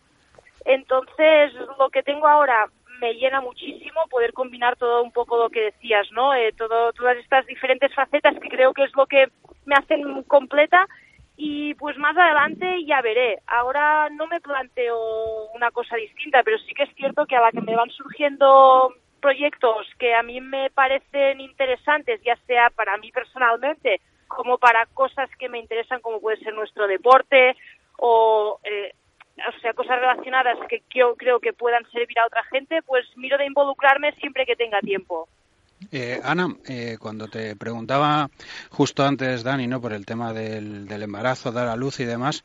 Entonces, 0.65 1.53
lo 1.79 1.91
que 1.91 2.03
tengo 2.03 2.27
ahora 2.27 2.65
me 2.99 3.13
llena 3.13 3.43
muchísimo 3.43 4.07
poder 4.09 4.33
combinar 4.33 4.77
todo 4.77 5.03
un 5.03 5.13
poco 5.13 5.37
lo 5.37 5.51
que 5.51 5.65
decías, 5.65 6.11
¿no? 6.13 6.33
Eh, 6.33 6.55
todo, 6.57 6.95
todas 6.95 7.19
estas 7.19 7.45
diferentes 7.45 7.95
facetas 7.95 8.39
que 8.41 8.49
creo 8.49 8.73
que 8.73 8.85
es 8.85 8.97
lo 8.97 9.05
que 9.05 9.29
me 9.67 9.75
hacen 9.75 10.23
completa 10.23 10.89
y 11.45 11.75
pues 11.75 11.99
más 11.99 12.17
adelante 12.17 12.85
ya 12.87 13.03
veré. 13.03 13.41
Ahora 13.49 14.09
no 14.11 14.29
me 14.29 14.41
planteo 14.41 15.51
una 15.53 15.73
cosa 15.73 15.97
distinta, 15.97 16.45
pero 16.45 16.57
sí 16.59 16.73
que 16.73 16.85
es 16.85 16.95
cierto 16.95 17.27
que 17.27 17.35
a 17.35 17.41
la 17.41 17.51
que 17.51 17.61
me 17.61 17.75
van 17.75 17.91
surgiendo 17.91 18.95
proyectos 19.21 19.89
que 19.99 20.15
a 20.15 20.23
mí 20.23 20.41
me 20.41 20.71
parecen 20.71 21.41
interesantes, 21.41 22.21
ya 22.23 22.37
sea 22.47 22.71
para 22.71 22.97
mí 22.99 23.11
personalmente 23.11 24.01
como 24.29 24.57
para 24.59 24.87
cosas 24.87 25.29
que 25.37 25.49
me 25.49 25.59
interesan, 25.59 26.01
como 26.01 26.21
puede 26.21 26.37
ser 26.37 26.55
nuestro 26.55 26.87
deporte 26.87 27.57
o, 27.99 28.61
eh, 28.63 28.93
o 29.37 29.61
sea, 29.61 29.75
cosas 29.75 29.99
relacionadas 29.99 30.57
que 30.69 30.85
yo 30.95 31.17
creo 31.17 31.41
que 31.41 31.53
puedan 31.53 31.85
servir 31.91 32.21
a 32.21 32.27
otra 32.27 32.45
gente, 32.45 32.83
pues 32.83 33.05
miro 33.17 33.37
de 33.37 33.47
involucrarme 33.47 34.13
siempre 34.13 34.47
que 34.47 34.55
tenga 34.55 34.79
tiempo. 34.79 35.29
Eh, 35.91 36.21
Ana, 36.23 36.57
eh, 36.67 36.97
cuando 36.99 37.29
te 37.29 37.57
preguntaba 37.57 38.31
justo 38.71 39.05
antes, 39.05 39.43
Dani, 39.43 39.67
¿no? 39.67 39.81
por 39.81 39.93
el 39.93 40.07
tema 40.07 40.33
del, 40.33 40.91
embarazo, 40.91 41.53
dar 41.53 41.69
a 41.69 41.77
luz 41.77 42.01
y 42.01 42.05
demás, 42.05 42.45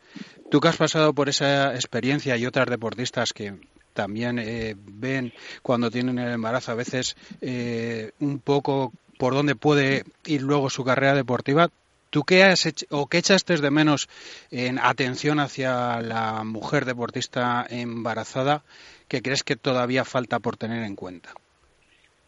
tú 0.50 0.60
que 0.60 0.70
has 0.70 0.77
pasado 0.77 1.13
por 1.13 1.29
esa 1.29 1.75
experiencia 1.75 2.38
y 2.38 2.46
otras 2.46 2.67
deportistas 2.67 3.34
que 3.34 3.56
también 3.94 4.39
eh, 4.39 4.75
ven 4.77 5.34
cuando 5.62 5.89
tienen 5.91 6.20
el 6.20 6.32
embarazo 6.32 6.72
a 6.72 6.75
veces 6.75 7.15
eh, 7.41 8.12
un 8.20 8.39
poco 8.39 8.94
por 9.17 9.34
dónde 9.34 9.56
puede 9.56 10.03
ir 10.25 10.44
luego 10.44 10.70
su 10.70 10.84
carrera 10.84 11.15
deportiva, 11.15 11.70
¿Tú 12.10 12.24
qué 12.24 12.46
has 12.46 12.65
hecho, 12.65 12.86
o 12.89 13.08
qué 13.08 13.17
echaste 13.17 13.58
de 13.58 13.70
menos 13.70 14.08
en 14.50 14.79
atención 14.79 15.41
hacia 15.41 16.00
la 16.00 16.46
mujer 16.46 16.86
deportista 16.86 17.67
embarazada 17.70 18.63
que 19.10 19.22
crees 19.22 19.44
que 19.44 19.58
todavía 19.58 20.06
falta 20.06 20.39
por 20.39 20.56
tener 20.56 20.84
en 20.84 20.96
cuenta? 20.96 21.34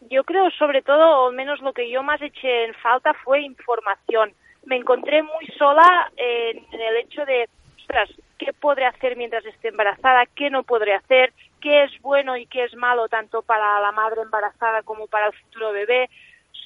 Yo 0.08 0.24
creo, 0.24 0.50
sobre 0.52 0.82
todo, 0.82 1.26
o 1.26 1.32
menos 1.32 1.60
lo 1.60 1.72
que 1.72 1.90
yo 1.90 2.02
más 2.02 2.20
eché 2.22 2.64
en 2.64 2.74
falta 2.74 3.12
fue 3.14 3.42
información. 3.42 4.32
Me 4.64 4.76
encontré 4.76 5.22
muy 5.22 5.46
sola 5.58 6.10
en, 6.16 6.64
el 6.72 6.96
hecho 6.96 7.24
de, 7.26 7.48
ostras, 7.76 8.10
¿qué 8.38 8.52
podré 8.52 8.86
hacer 8.86 9.16
mientras 9.16 9.44
esté 9.44 9.68
embarazada? 9.68 10.24
¿Qué 10.34 10.48
no 10.48 10.62
podré 10.62 10.94
hacer? 10.94 11.32
¿Qué 11.60 11.84
es 11.84 12.00
bueno 12.00 12.36
y 12.36 12.46
qué 12.46 12.64
es 12.64 12.74
malo 12.74 13.08
tanto 13.08 13.42
para 13.42 13.80
la 13.80 13.92
madre 13.92 14.22
embarazada 14.22 14.82
como 14.82 15.06
para 15.06 15.26
el 15.26 15.34
futuro 15.34 15.72
bebé? 15.72 16.08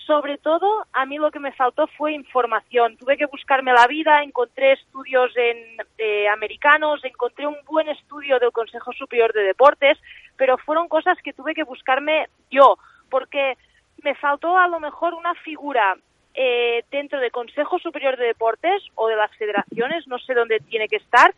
sobre 0.06 0.38
todo, 0.38 0.86
a 0.92 1.06
mí 1.06 1.16
lo 1.18 1.30
que 1.30 1.38
me 1.38 1.52
faltó 1.52 1.86
fue 1.86 2.12
información. 2.12 2.96
Tuve 2.96 3.16
que 3.16 3.26
buscarme 3.26 3.72
la 3.72 3.86
vida, 3.86 4.22
encontré 4.22 4.72
estudios 4.72 5.32
en, 5.36 5.56
eh, 5.98 6.28
americanos, 6.28 7.04
encontré 7.04 7.46
un 7.46 7.56
buen 7.66 7.88
estudio 7.88 8.38
del 8.38 8.52
Consejo 8.52 8.92
Superior 8.92 9.32
de 9.32 9.42
Deportes, 9.42 9.98
pero 10.36 10.58
fueron 10.58 10.88
cosas 10.88 11.16
que 11.22 11.32
tuve 11.32 11.54
que 11.54 11.64
buscarme 11.64 12.28
yo, 12.50 12.76
porque 13.14 13.56
me 14.02 14.16
faltó 14.16 14.58
a 14.58 14.66
lo 14.66 14.80
mejor 14.80 15.14
una 15.14 15.36
figura 15.36 15.96
eh, 16.34 16.82
dentro 16.90 17.20
del 17.20 17.30
Consejo 17.30 17.78
Superior 17.78 18.16
de 18.16 18.26
Deportes 18.26 18.82
o 18.96 19.06
de 19.06 19.14
las 19.14 19.30
federaciones, 19.36 20.08
no 20.08 20.18
sé 20.18 20.34
dónde 20.34 20.58
tiene 20.58 20.88
que 20.88 20.96
estar, 20.96 21.32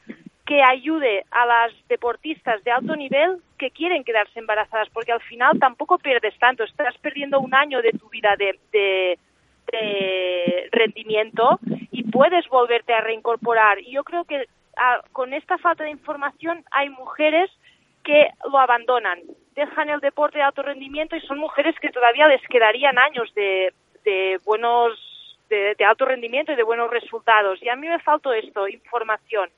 que 0.46 0.62
ayude 0.62 1.26
a 1.30 1.44
las 1.44 1.72
deportistas 1.86 2.64
de 2.64 2.70
alto 2.70 2.96
nivel 2.96 3.42
que 3.58 3.70
quieren 3.72 4.04
quedarse 4.04 4.38
embarazadas, 4.38 4.88
porque 4.88 5.12
al 5.12 5.20
final 5.20 5.58
tampoco 5.58 5.98
pierdes 5.98 6.38
tanto, 6.38 6.64
estás 6.64 6.96
perdiendo 6.96 7.40
un 7.40 7.54
año 7.54 7.82
de 7.82 7.90
tu 7.90 8.08
vida 8.08 8.36
de, 8.38 8.58
de, 8.72 9.18
rendimiento 10.72 11.60
y 11.90 12.04
puedes 12.04 12.48
volverte 12.48 12.94
a 12.94 13.02
reincorporar. 13.02 13.80
Y 13.80 13.90
yo 13.90 14.02
creo 14.02 14.24
que 14.24 14.46
a, 14.78 15.02
con 15.12 15.34
esta 15.34 15.58
falta 15.58 15.84
de 15.84 15.90
información 15.90 16.64
hay 16.70 16.88
mujeres 16.88 17.50
que 18.06 18.28
lo 18.50 18.58
abandonan, 18.58 19.18
dejan 19.56 19.90
el 19.90 20.00
deporte 20.00 20.38
de 20.38 20.44
alto 20.44 20.62
rendimiento 20.62 21.16
y 21.16 21.20
son 21.22 21.38
mujeres 21.38 21.74
que 21.80 21.90
todavía 21.90 22.28
les 22.28 22.40
quedarían 22.48 22.96
años 22.98 23.34
de, 23.34 23.74
de 24.04 24.38
buenos 24.44 24.92
de, 25.50 25.74
de 25.76 25.84
alto 25.84 26.04
rendimiento 26.04 26.52
y 26.52 26.56
de 26.56 26.62
buenos 26.62 26.88
resultados. 26.88 27.60
Y 27.62 27.68
a 27.68 27.74
mí 27.74 27.88
me 27.88 27.98
faltó 27.98 28.32
esto, 28.32 28.68
información. 28.68 29.50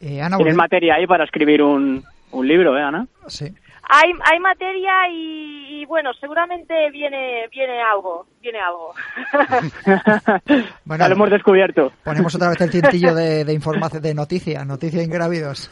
Eh, 0.00 0.20
Ana, 0.20 0.36
Tienes 0.36 0.56
materia 0.56 0.96
ahí 0.96 1.06
para 1.06 1.24
escribir 1.24 1.62
un, 1.62 2.02
un 2.32 2.48
libro, 2.48 2.76
¿eh, 2.76 2.82
Ana? 2.82 3.06
Sí. 3.28 3.46
Hay, 3.84 4.12
hay 4.24 4.40
materia 4.40 4.92
y, 5.10 5.82
y, 5.82 5.84
bueno, 5.86 6.12
seguramente 6.14 6.90
viene 6.90 7.48
viene 7.48 7.80
algo, 7.80 8.26
viene 8.40 8.58
algo. 8.58 8.94
bueno, 10.84 11.04
ya 11.04 11.08
lo 11.08 11.14
hemos 11.14 11.30
descubierto. 11.30 11.92
Ponemos 12.04 12.34
otra 12.34 12.48
vez 12.48 12.60
el 12.60 12.70
cintillo 12.70 13.14
de, 13.14 13.44
de 13.44 13.52
información, 13.52 14.02
de 14.02 14.14
noticia, 14.14 14.64
noticia 14.64 15.02
ingrávidos. 15.02 15.70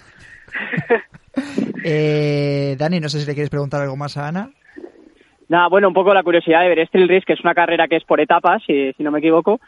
eh, 1.85 2.77
Dani, 2.79 3.01
no 3.01 3.09
sé 3.09 3.21
si 3.21 3.27
le 3.27 3.35
quieres 3.35 3.51
preguntar 3.51 3.83
algo 3.83 3.97
más 3.97 4.17
a 4.17 4.29
Ana. 4.29 4.51
Nada, 5.49 5.69
bueno, 5.69 5.89
un 5.89 5.95
poco 5.95 6.15
la 6.15 6.23
curiosidad 6.23 6.63
de 6.63 6.69
ver 6.69 6.79
este 6.79 7.05
Risk, 7.07 7.27
que 7.27 7.33
es 7.33 7.41
una 7.41 7.55
carrera 7.55 7.89
que 7.89 7.97
es 7.97 8.05
por 8.05 8.21
etapas, 8.21 8.63
si, 8.67 8.95
no 8.99 9.11
me 9.11 9.19
equivoco, 9.19 9.61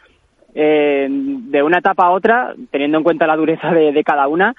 eh, 0.54 1.08
de 1.10 1.62
una 1.62 1.78
etapa 1.78 2.06
a 2.06 2.10
otra, 2.10 2.54
teniendo 2.70 2.98
en 2.98 3.04
cuenta 3.04 3.26
la 3.26 3.36
dureza 3.36 3.72
de, 3.72 3.90
de 3.90 4.04
cada 4.04 4.28
una, 4.28 4.54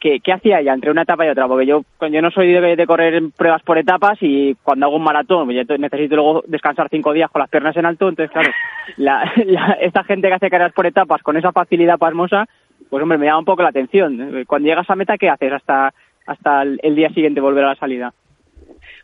¿qué, 0.00 0.20
¿qué, 0.20 0.32
hacía 0.32 0.60
ella 0.60 0.74
entre 0.74 0.90
una 0.90 1.02
etapa 1.02 1.26
y 1.26 1.30
otra? 1.30 1.48
Porque 1.48 1.66
yo, 1.66 1.82
yo 2.00 2.22
no 2.22 2.30
soy 2.30 2.52
de, 2.52 2.86
correr 2.86 3.22
pruebas 3.36 3.62
por 3.62 3.78
etapas 3.78 4.18
y 4.20 4.54
cuando 4.62 4.86
hago 4.86 4.96
un 4.96 5.04
maratón, 5.04 5.46
pues 5.46 5.66
necesito 5.78 6.16
luego 6.16 6.44
descansar 6.46 6.88
cinco 6.90 7.12
días 7.12 7.30
con 7.30 7.40
las 7.40 7.50
piernas 7.50 7.76
en 7.76 7.86
alto, 7.86 8.08
entonces 8.08 8.32
claro, 8.32 8.50
la, 8.96 9.32
la, 9.44 9.78
esta 9.80 10.04
gente 10.04 10.28
que 10.28 10.34
hace 10.34 10.50
carreras 10.50 10.72
por 10.72 10.86
etapas 10.86 11.22
con 11.22 11.36
esa 11.36 11.52
facilidad 11.52 11.98
pasmosa, 11.98 12.46
pues 12.90 13.02
hombre, 13.02 13.18
me 13.18 13.26
llama 13.26 13.40
un 13.40 13.44
poco 13.44 13.62
la 13.62 13.70
atención. 13.70 14.44
Cuando 14.46 14.68
llegas 14.68 14.88
a 14.88 14.96
meta, 14.96 15.18
¿qué 15.18 15.28
haces 15.28 15.52
hasta, 15.52 15.92
hasta 16.26 16.62
el, 16.62 16.80
el 16.82 16.94
día 16.94 17.08
siguiente 17.10 17.40
volver 17.40 17.64
a 17.64 17.68
la 17.68 17.76
salida? 17.76 18.12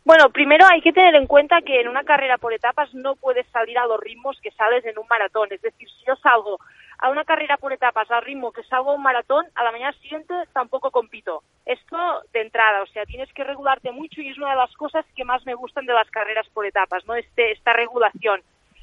Bueno, 0.05 0.31
primero 0.31 0.67
hay 0.69 0.81
que 0.81 0.93
tener 0.93 1.15
en 1.15 1.27
cuenta 1.27 1.63
que 1.63 1.81
en 1.81 1.89
una 1.89 2.03
carrera 2.03 2.37
por 2.39 2.53
etapas 2.53 2.93
no 2.93 3.15
puedes 3.15 3.47
salir 3.49 3.79
a 3.79 3.87
los 3.87 4.01
ritmos 4.01 4.41
que 4.41 4.51
sales 4.51 4.85
en 4.85 4.99
un 4.99 5.07
maratón. 5.09 5.49
Es 5.53 5.63
decir, 5.63 5.89
si 5.89 6.05
yo 6.07 6.17
salgo 6.17 6.59
a 6.99 7.11
una 7.11 7.25
carrera 7.25 7.57
por 7.57 7.73
etapas 7.73 8.11
al 8.11 8.23
ritmo 8.23 8.53
que 8.53 8.63
salgo 8.65 8.91
a 8.93 8.95
un 8.95 9.03
maratón, 9.03 9.45
a 9.55 9.65
la 9.65 9.73
mañana 9.73 9.93
siguiente 10.01 10.35
tampoco 10.53 10.91
compito. 10.91 11.43
Esto 11.67 11.97
de 12.33 12.43
entrada, 12.43 12.83
o 12.83 12.87
sea, 12.87 13.05
tienes 13.07 13.33
que 13.33 13.45
regularte 13.45 13.91
mucho 13.93 14.21
y 14.21 14.31
es 14.31 14.39
una 14.39 14.51
de 14.51 14.57
las 14.57 14.73
cosas 14.75 15.05
que 15.15 15.25
más 15.25 15.45
me 15.47 15.55
gustan 15.55 15.87
de 15.87 15.93
las 15.93 16.11
carreras 16.11 16.49
por 16.51 16.67
etapas, 16.67 17.05
¿no? 17.07 17.15
Este, 17.15 17.53
esta 17.53 17.73
regulación. 17.73 18.41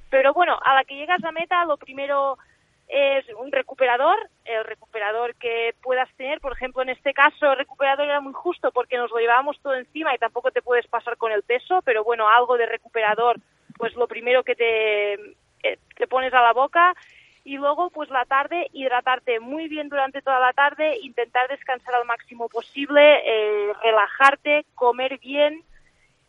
Pero 0.10 0.34
bueno, 0.34 0.58
a 0.64 0.76
la 0.76 0.84
que 0.84 0.96
llegas 0.96 1.24
a 1.24 1.32
meta, 1.32 1.66
lo 1.66 1.78
primero 1.78 2.38
es 2.90 3.24
un 3.38 3.52
recuperador, 3.52 4.18
el 4.46 4.66
recuperador 4.66 5.36
que 5.36 5.76
puedas 5.82 6.12
tener, 6.16 6.40
por 6.42 6.54
ejemplo, 6.54 6.82
en 6.82 6.90
este 6.90 7.14
caso 7.14 7.52
el 7.52 7.60
recuperador 7.60 8.06
era 8.06 8.20
muy 8.20 8.34
justo 8.34 8.72
porque 8.72 8.98
nos 8.98 9.12
lo 9.12 9.18
llevábamos 9.18 9.60
todo 9.62 9.76
encima 9.76 10.14
y 10.14 10.18
tampoco 10.18 10.50
te 10.50 10.64
puedes 10.64 10.88
pasar 10.88 11.16
con 11.18 11.32
el 11.32 11.44
peso, 11.44 11.82
pero 11.84 12.04
bueno, 12.04 12.28
algo 12.28 12.58
de 12.58 12.66
recuperador, 12.66 13.38
pues 13.78 13.96
lo 13.96 14.08
primero 14.08 14.44
que 14.44 14.56
te, 14.56 15.14
eh, 15.14 15.78
te 15.96 16.08
pones 16.08 16.34
a 16.34 16.42
la 16.42 16.54
boca. 16.54 16.96
Y 17.46 17.58
luego 17.58 17.90
pues 17.90 18.10
la 18.10 18.26
tarde 18.26 18.68
hidratarte 18.74 19.40
muy 19.40 19.68
bien 19.68 19.88
durante 19.90 20.22
toda 20.22 20.40
la 20.40 20.54
tarde, 20.54 20.98
intentar 21.02 21.48
descansar 21.48 21.96
al 21.96 22.06
máximo 22.06 22.50
posible, 22.50 23.22
eh, 23.26 23.74
relajarte, 23.82 24.66
comer 24.76 25.20
bien, 25.20 25.64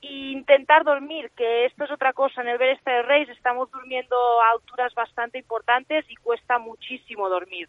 y 0.00 0.32
intentar 0.32 0.84
dormir, 0.84 1.30
que 1.36 1.66
esto 1.66 1.84
es 1.84 1.90
otra 1.90 2.12
cosa. 2.12 2.40
En 2.40 2.48
el 2.48 2.54
Everest 2.54 2.86
Race 2.86 3.32
estamos 3.32 3.70
durmiendo 3.70 4.16
a 4.42 4.52
alturas 4.52 4.94
bastante 4.94 5.38
importantes 5.38 6.04
y 6.08 6.16
cuesta 6.16 6.58
muchísimo 6.58 7.28
dormir. 7.28 7.68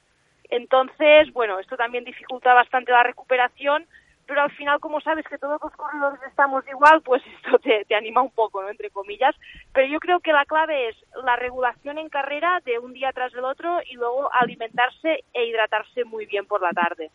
Entonces, 0.49 1.31
bueno, 1.33 1.59
esto 1.59 1.77
también 1.77 2.03
dificulta 2.03 2.53
bastante 2.53 2.91
la 2.91 3.03
recuperación, 3.03 3.85
pero 4.27 4.43
al 4.43 4.51
final, 4.51 4.79
como 4.79 5.01
sabes 5.01 5.25
que 5.27 5.37
todos 5.37 5.59
los 5.61 5.73
corredores 5.73 6.21
estamos 6.27 6.63
igual, 6.69 7.01
pues 7.01 7.21
esto 7.35 7.59
te, 7.59 7.85
te 7.85 7.95
anima 7.95 8.21
un 8.21 8.31
poco, 8.31 8.61
¿no? 8.61 8.69
Entre 8.69 8.89
comillas. 8.89 9.35
Pero 9.73 9.87
yo 9.87 9.99
creo 9.99 10.19
que 10.19 10.33
la 10.33 10.45
clave 10.45 10.89
es 10.89 10.95
la 11.23 11.35
regulación 11.35 11.97
en 11.97 12.09
carrera 12.09 12.61
de 12.65 12.79
un 12.79 12.93
día 12.93 13.11
tras 13.13 13.33
el 13.33 13.43
otro 13.43 13.79
y 13.89 13.95
luego 13.95 14.29
alimentarse 14.33 15.23
e 15.33 15.45
hidratarse 15.45 16.05
muy 16.05 16.25
bien 16.25 16.45
por 16.45 16.61
la 16.61 16.71
tarde. 16.71 17.11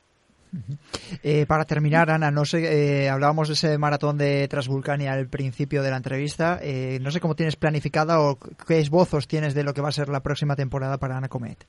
Eh, 1.22 1.46
para 1.46 1.64
terminar, 1.64 2.10
Ana, 2.10 2.30
no 2.30 2.44
sé, 2.44 3.04
eh, 3.04 3.08
hablábamos 3.08 3.48
de 3.48 3.54
ese 3.54 3.78
maratón 3.78 4.18
de 4.18 4.48
Transvulcania 4.48 5.12
al 5.12 5.28
principio 5.28 5.82
de 5.82 5.90
la 5.90 5.96
entrevista. 5.96 6.58
Eh, 6.62 6.98
no 7.00 7.10
sé 7.10 7.20
cómo 7.20 7.34
tienes 7.34 7.56
planificada 7.56 8.20
o 8.20 8.38
qué 8.66 8.78
esbozos 8.78 9.28
tienes 9.28 9.54
de 9.54 9.64
lo 9.64 9.74
que 9.74 9.82
va 9.82 9.88
a 9.88 9.92
ser 9.92 10.08
la 10.08 10.22
próxima 10.22 10.56
temporada 10.56 10.98
para 10.98 11.16
Ana 11.16 11.28
Comet. 11.28 11.66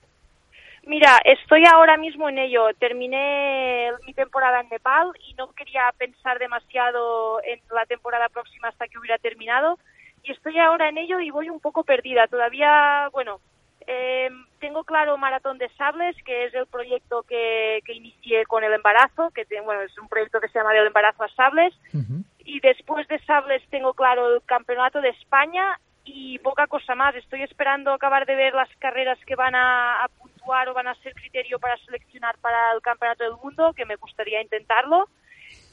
Mira, 0.86 1.20
estoy 1.26 1.64
ahora 1.66 1.98
mismo 1.98 2.30
en 2.30 2.38
ello. 2.38 2.68
Terminé 2.80 3.92
mi 4.06 4.14
temporada 4.14 4.62
en 4.62 4.70
Nepal 4.70 5.12
y 5.28 5.34
no 5.34 5.52
quería 5.52 5.92
pensar 5.98 6.40
demasiado 6.40 7.44
en 7.44 7.60
la 7.76 7.86
temporada 7.86 8.30
próxima 8.30 8.70
hasta 8.70 8.88
que 8.88 8.98
hubiera 8.98 9.18
terminado. 9.18 9.78
Y 10.24 10.32
estoy 10.32 10.58
ahora 10.60 10.88
en 10.88 10.98
ello 10.98 11.20
y 11.20 11.30
voy 11.30 11.50
un 11.50 11.60
poco 11.60 11.84
perdida. 11.84 12.28
Todavía, 12.28 13.10
bueno, 13.12 13.42
eh, 13.86 14.30
tengo 14.60 14.84
claro 14.84 15.18
Maratón 15.18 15.58
de 15.58 15.70
Sables, 15.78 16.16
que 16.24 16.46
es 16.46 16.54
el 16.54 16.68
proyecto 16.68 17.24
que, 17.24 17.82
que 17.86 17.94
inicié 17.94 18.46
con 18.46 18.64
el 18.64 18.74
embarazo, 18.74 19.32
que 19.32 19.46
te, 19.46 19.60
bueno, 19.62 19.82
es 19.82 19.98
un 19.98 20.08
proyecto 20.08 20.40
que 20.40 20.48
se 20.50 20.60
llama 20.60 20.74
del 20.74 20.88
embarazo 20.88 21.24
a 21.24 21.30
Sables. 21.30 21.74
Uh 21.94 21.98
-huh. 21.98 22.24
Y 22.40 22.60
después 22.60 23.08
de 23.08 23.20
Sables 23.20 23.64
tengo 23.70 23.94
claro 23.94 24.36
el 24.36 24.42
Campeonato 24.44 25.02
de 25.02 25.10
España 25.10 25.80
y 26.04 26.40
poca 26.40 26.68
cosa 26.68 26.96
más. 26.96 27.16
Estoy 27.16 27.44
esperando 27.44 27.92
acabar 27.92 28.26
de 28.26 28.36
ver 28.36 28.54
las 28.54 28.70
carreras 28.78 29.20
que 29.26 29.36
van 29.36 29.56
a, 29.56 30.04
a 30.04 30.08
puntuar 30.08 30.70
o 30.70 30.74
van 30.74 30.88
a 30.88 30.96
ser 30.96 31.14
criterio 31.14 31.60
para 31.60 31.78
seleccionar 31.78 32.38
para 32.40 32.74
el 32.74 32.82
Campeonato 32.82 33.24
del 33.24 33.34
Mundo, 33.44 33.74
que 33.74 33.86
me 33.86 33.96
gustaría 33.98 34.42
intentarlo 34.42 35.10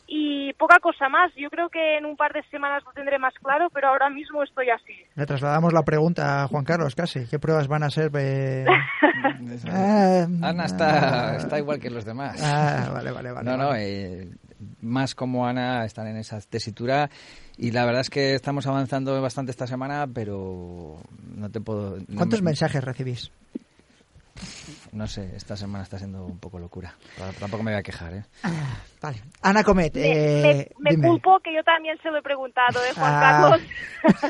y 0.07 0.53
poca 0.55 0.79
cosa 0.81 1.09
más. 1.09 1.33
Yo 1.37 1.49
creo 1.51 1.69
que 1.69 1.99
en 1.99 2.05
un 2.05 2.17
par 2.17 2.33
de 2.33 2.43
semanas 2.51 2.83
lo 2.85 2.93
tendré 2.93 3.19
más 3.19 3.35
claro, 3.43 3.69
pero 3.73 3.89
ahora 3.89 4.11
mismo 4.11 4.43
estoy 4.43 4.71
así. 4.71 4.93
Le 5.15 5.27
trasladamos 5.27 5.73
la 5.73 5.83
pregunta 5.83 6.43
a 6.43 6.49
Juan 6.49 6.65
Carlos 6.65 6.95
casi. 6.95 7.27
¿Qué 7.27 7.39
pruebas 7.39 7.69
van 7.69 7.83
a 7.83 7.91
ser? 7.91 8.11
Eh... 8.15 8.65
ah, 9.71 10.27
Ana 10.43 10.65
está, 10.65 11.37
está 11.37 11.59
igual 11.59 11.81
que 11.81 11.91
los 11.91 12.05
demás. 12.05 12.41
Ah, 12.43 12.91
vale, 12.93 13.11
vale, 13.11 13.33
vale. 13.33 13.51
No, 13.51 13.57
vale. 13.57 13.71
no, 13.71 13.77
eh, 13.77 14.29
más 14.81 15.15
como 15.15 15.47
Ana 15.47 15.85
están 15.85 16.07
en 16.07 16.17
esa 16.17 16.41
tesitura 16.41 17.11
y 17.57 17.71
la 17.71 17.85
verdad 17.85 18.03
es 18.03 18.11
que 18.11 18.35
estamos 18.35 18.67
avanzando 18.67 19.21
bastante 19.21 19.51
esta 19.51 19.67
semana, 19.67 20.07
pero 20.13 20.99
no 21.37 21.51
te 21.51 21.61
puedo... 21.61 21.99
¿Cuántos 22.17 22.43
mensajes 22.43 22.83
recibís? 22.83 23.31
No 24.93 25.07
sé, 25.07 25.35
esta 25.37 25.57
semana 25.57 25.85
está 25.85 25.99
siendo 25.99 26.25
un 26.25 26.39
poco 26.39 26.59
locura. 26.59 26.95
Tampoco 27.39 27.63
me 27.63 27.73
voy 27.73 27.79
a 27.79 27.83
quejar, 27.83 28.15
¿eh? 28.15 28.25
Ah, 28.43 28.79
vale. 29.01 29.19
Ana 29.43 29.63
Comet, 29.63 29.97
eh, 29.97 30.71
me, 30.79 30.97
culpo 30.97 31.39
que 31.41 31.55
yo 31.55 31.63
también 31.63 31.99
se 32.03 32.11
lo 32.11 32.19
he 32.19 32.23
preguntado, 32.23 32.81
¿eh, 32.85 32.93
Juan 32.95 33.13
ah. 33.15 33.21
Carlos? 33.21 33.61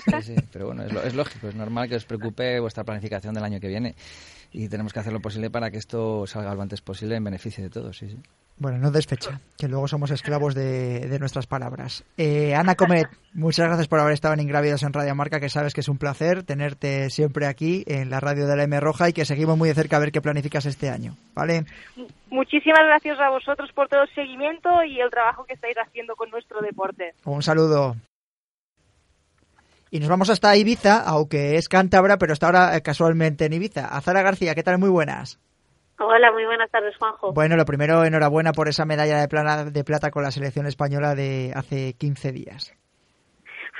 Sí, 0.04 0.34
sí, 0.34 0.36
pero 0.52 0.66
bueno, 0.66 0.84
es, 0.84 0.92
es 1.04 1.14
lógico, 1.14 1.48
es 1.48 1.54
normal 1.54 1.88
que 1.88 1.96
os 1.96 2.04
preocupe 2.04 2.60
vuestra 2.60 2.84
planificación 2.84 3.34
del 3.34 3.44
año 3.44 3.60
que 3.60 3.68
viene 3.68 3.94
y 4.54 4.68
tenemos 4.68 4.92
que 4.92 5.00
hacer 5.00 5.12
lo 5.12 5.20
posible 5.20 5.50
para 5.50 5.70
que 5.70 5.78
esto 5.78 6.26
salga 6.28 6.54
lo 6.54 6.62
antes 6.62 6.80
posible 6.80 7.16
en 7.16 7.24
beneficio 7.24 7.64
de 7.64 7.70
todos, 7.70 7.98
sí, 7.98 8.08
sí. 8.08 8.18
Bueno, 8.56 8.78
no 8.78 8.92
desfecha, 8.92 9.40
que 9.58 9.66
luego 9.66 9.88
somos 9.88 10.12
esclavos 10.12 10.54
de, 10.54 11.16
nuestras 11.18 11.48
palabras. 11.48 12.04
Eh, 12.16 12.54
Ana 12.54 12.76
Comet, 12.76 13.08
muchas 13.32 13.66
gracias 13.66 13.88
por 13.88 13.98
haber 13.98 14.12
estado 14.12 14.34
en 14.34 14.40
Ingrávidos 14.40 14.84
en 14.84 14.92
Radio 14.92 15.12
Marca, 15.16 15.40
que 15.40 15.48
sabes 15.48 15.74
que 15.74 15.80
es 15.80 15.88
un 15.88 15.98
placer 15.98 16.44
tenerte 16.44 17.10
siempre 17.10 17.46
aquí 17.46 17.82
en 17.88 18.10
la 18.10 18.20
radio 18.20 18.46
de 18.46 18.56
la 18.56 18.62
M 18.62 18.78
Roja 18.78 19.08
y 19.08 19.12
que 19.12 19.24
seguimos 19.24 19.58
muy 19.58 19.68
de 19.68 19.74
cerca 19.74 19.96
a 19.96 20.00
ver 20.00 20.12
qué 20.12 20.20
planificas 20.20 20.66
este 20.66 20.88
año, 20.88 21.16
¿vale? 21.34 21.64
Muchísimas 22.30 22.86
gracias 22.86 23.18
a 23.18 23.30
vosotros 23.30 23.72
por 23.72 23.88
todo 23.88 24.02
el 24.02 24.14
seguimiento 24.14 24.84
y 24.84 25.00
el 25.00 25.10
trabajo 25.10 25.44
que 25.44 25.54
estáis 25.54 25.76
haciendo 25.76 26.14
con 26.14 26.30
nuestro 26.30 26.60
deporte. 26.60 27.12
Un 27.24 27.42
saludo. 27.42 27.96
Y 29.94 30.00
nos 30.00 30.08
vamos 30.08 30.28
hasta 30.28 30.56
Ibiza, 30.56 31.04
aunque 31.06 31.54
es 31.54 31.68
cántabra, 31.68 32.18
pero 32.18 32.32
está 32.32 32.46
ahora 32.46 32.76
eh, 32.76 32.82
casualmente 32.82 33.44
en 33.44 33.52
Ibiza. 33.52 33.86
Azara 33.86 34.22
García, 34.22 34.56
¿qué 34.56 34.64
tal? 34.64 34.76
Muy 34.78 34.88
buenas. 34.88 35.38
Hola, 36.00 36.32
muy 36.32 36.44
buenas 36.46 36.68
tardes, 36.68 36.96
Juanjo. 36.96 37.32
Bueno, 37.32 37.54
lo 37.54 37.64
primero, 37.64 38.04
enhorabuena 38.04 38.50
por 38.52 38.66
esa 38.66 38.84
medalla 38.86 39.20
de 39.20 39.28
plata, 39.28 39.66
de 39.66 39.84
plata 39.84 40.10
con 40.10 40.24
la 40.24 40.32
selección 40.32 40.66
española 40.66 41.14
de 41.14 41.52
hace 41.54 41.92
15 41.92 42.32
días. 42.32 42.74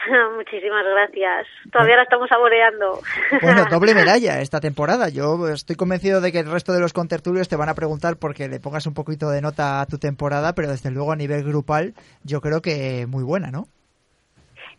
Muchísimas 0.37 0.85
gracias. 0.85 1.49
Todavía 1.73 1.97
la 1.97 2.05
estamos 2.05 2.29
saboreando. 2.29 3.01
Bueno, 3.43 3.65
doble 3.69 3.93
medalla 3.93 4.41
esta 4.41 4.61
temporada. 4.61 5.09
Yo 5.09 5.49
estoy 5.49 5.75
convencido 5.75 6.21
de 6.21 6.31
que 6.31 6.39
el 6.39 6.51
resto 6.53 6.73
de 6.73 6.79
los 6.79 6.93
contertulios 6.93 7.49
te 7.49 7.57
van 7.57 7.71
a 7.71 7.75
preguntar 7.75 8.19
porque 8.21 8.47
le 8.47 8.61
pongas 8.61 8.87
un 8.87 8.95
poquito 8.95 9.31
de 9.31 9.41
nota 9.41 9.81
a 9.81 9.87
tu 9.87 9.99
temporada, 9.99 10.55
pero 10.55 10.69
desde 10.69 10.93
luego 10.93 11.11
a 11.11 11.17
nivel 11.17 11.43
grupal 11.43 11.95
yo 12.23 12.41
creo 12.41 12.63
que 12.63 13.07
muy 13.09 13.25
buena, 13.25 13.51
¿no? 13.51 13.67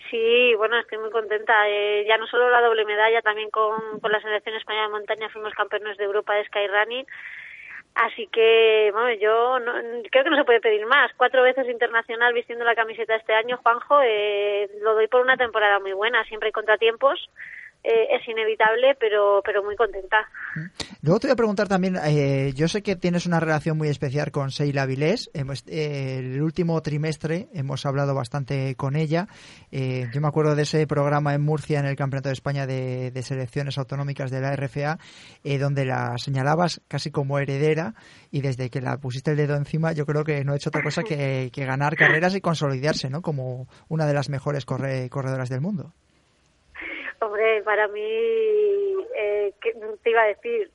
Sí, 0.09 0.53
bueno, 0.55 0.77
estoy 0.77 0.97
muy 0.99 1.09
contenta. 1.09 1.67
Eh, 1.67 2.05
ya 2.07 2.17
no 2.17 2.27
solo 2.27 2.49
la 2.49 2.61
doble 2.61 2.85
medalla, 2.85 3.21
también 3.21 3.49
con, 3.49 3.99
con 3.99 4.11
la 4.11 4.21
selección 4.21 4.55
española 4.55 4.87
de 4.87 4.93
montaña 4.93 5.29
fuimos 5.29 5.53
campeones 5.53 5.97
de 5.97 6.03
Europa 6.03 6.35
de 6.35 6.45
Skyrunning. 6.45 7.05
Así 7.95 8.27
que, 8.27 8.91
bueno, 8.93 9.11
yo 9.13 9.57
creo 10.11 10.23
que 10.25 10.29
no 10.29 10.35
se 10.35 10.43
puede 10.43 10.59
pedir 10.59 10.85
más. 10.85 11.11
Cuatro 11.15 11.41
veces 11.43 11.67
internacional 11.69 12.33
vistiendo 12.33 12.65
la 12.65 12.75
camiseta 12.75 13.15
este 13.15 13.33
año, 13.33 13.57
Juanjo, 13.63 14.01
eh, 14.03 14.69
lo 14.81 14.95
doy 14.95 15.07
por 15.07 15.21
una 15.21 15.37
temporada 15.37 15.79
muy 15.79 15.93
buena. 15.93 16.23
Siempre 16.25 16.47
hay 16.47 16.53
contratiempos, 16.53 17.29
eh, 17.87 18.15
es 18.15 18.27
inevitable, 18.27 18.95
pero, 18.99 19.41
pero 19.45 19.63
muy 19.63 19.75
contenta. 19.75 20.27
Luego 21.03 21.19
te 21.19 21.27
voy 21.27 21.33
a 21.33 21.35
preguntar 21.35 21.67
también, 21.67 21.97
eh, 22.03 22.51
yo 22.55 22.67
sé 22.67 22.81
que 22.81 22.95
tienes 22.95 23.27
una 23.27 23.39
relación 23.39 23.77
muy 23.77 23.89
especial 23.89 24.31
con 24.31 24.49
Seila 24.49 24.87
Vilés. 24.87 25.29
Eh, 25.35 26.17
el 26.17 26.41
último 26.41 26.81
trimestre 26.81 27.47
hemos 27.53 27.85
hablado 27.85 28.15
bastante 28.15 28.73
con 28.75 28.95
ella. 28.95 29.27
yo 29.71 30.21
me 30.21 30.27
acuerdo 30.27 30.55
de 30.55 30.63
ese 30.63 30.87
programa 30.87 31.35
en 31.35 31.41
Murcia, 31.41 31.79
en 31.79 31.85
el 31.85 31.95
Campeonato 31.95 32.29
de 32.29 32.33
España 32.33 32.65
de, 32.65 33.11
Selecciones 33.21 33.77
Autonómicas 33.77 34.31
de 34.31 34.41
la 34.41 34.55
RFA, 34.55 34.97
donde 35.59 35.85
la 35.85 36.17
señalabas 36.17 36.81
casi 36.87 37.11
como 37.11 37.37
heredera 37.37 37.93
y 38.31 38.41
desde 38.41 38.71
que 38.71 38.81
la 38.81 38.97
pusiste 38.97 39.31
el 39.31 39.37
dedo 39.37 39.55
encima, 39.55 39.91
yo 39.91 40.07
creo 40.07 40.23
que 40.23 40.43
no 40.43 40.53
ha 40.53 40.55
hecho 40.55 40.69
otra 40.69 40.81
cosa 40.81 41.03
que, 41.03 41.51
ganar 41.55 41.95
carreras 41.95 42.35
y 42.35 42.41
consolidarse 42.41 43.09
¿no? 43.09 43.21
como 43.21 43.67
una 43.89 44.07
de 44.07 44.13
las 44.13 44.29
mejores 44.29 44.65
corredoras 44.65 45.49
del 45.49 45.61
mundo. 45.61 45.93
Hombre, 47.19 47.61
para 47.63 47.87
mí, 47.87 48.01
eh, 48.01 49.53
te 50.03 50.09
iba 50.09 50.21
a 50.21 50.27
decir, 50.27 50.71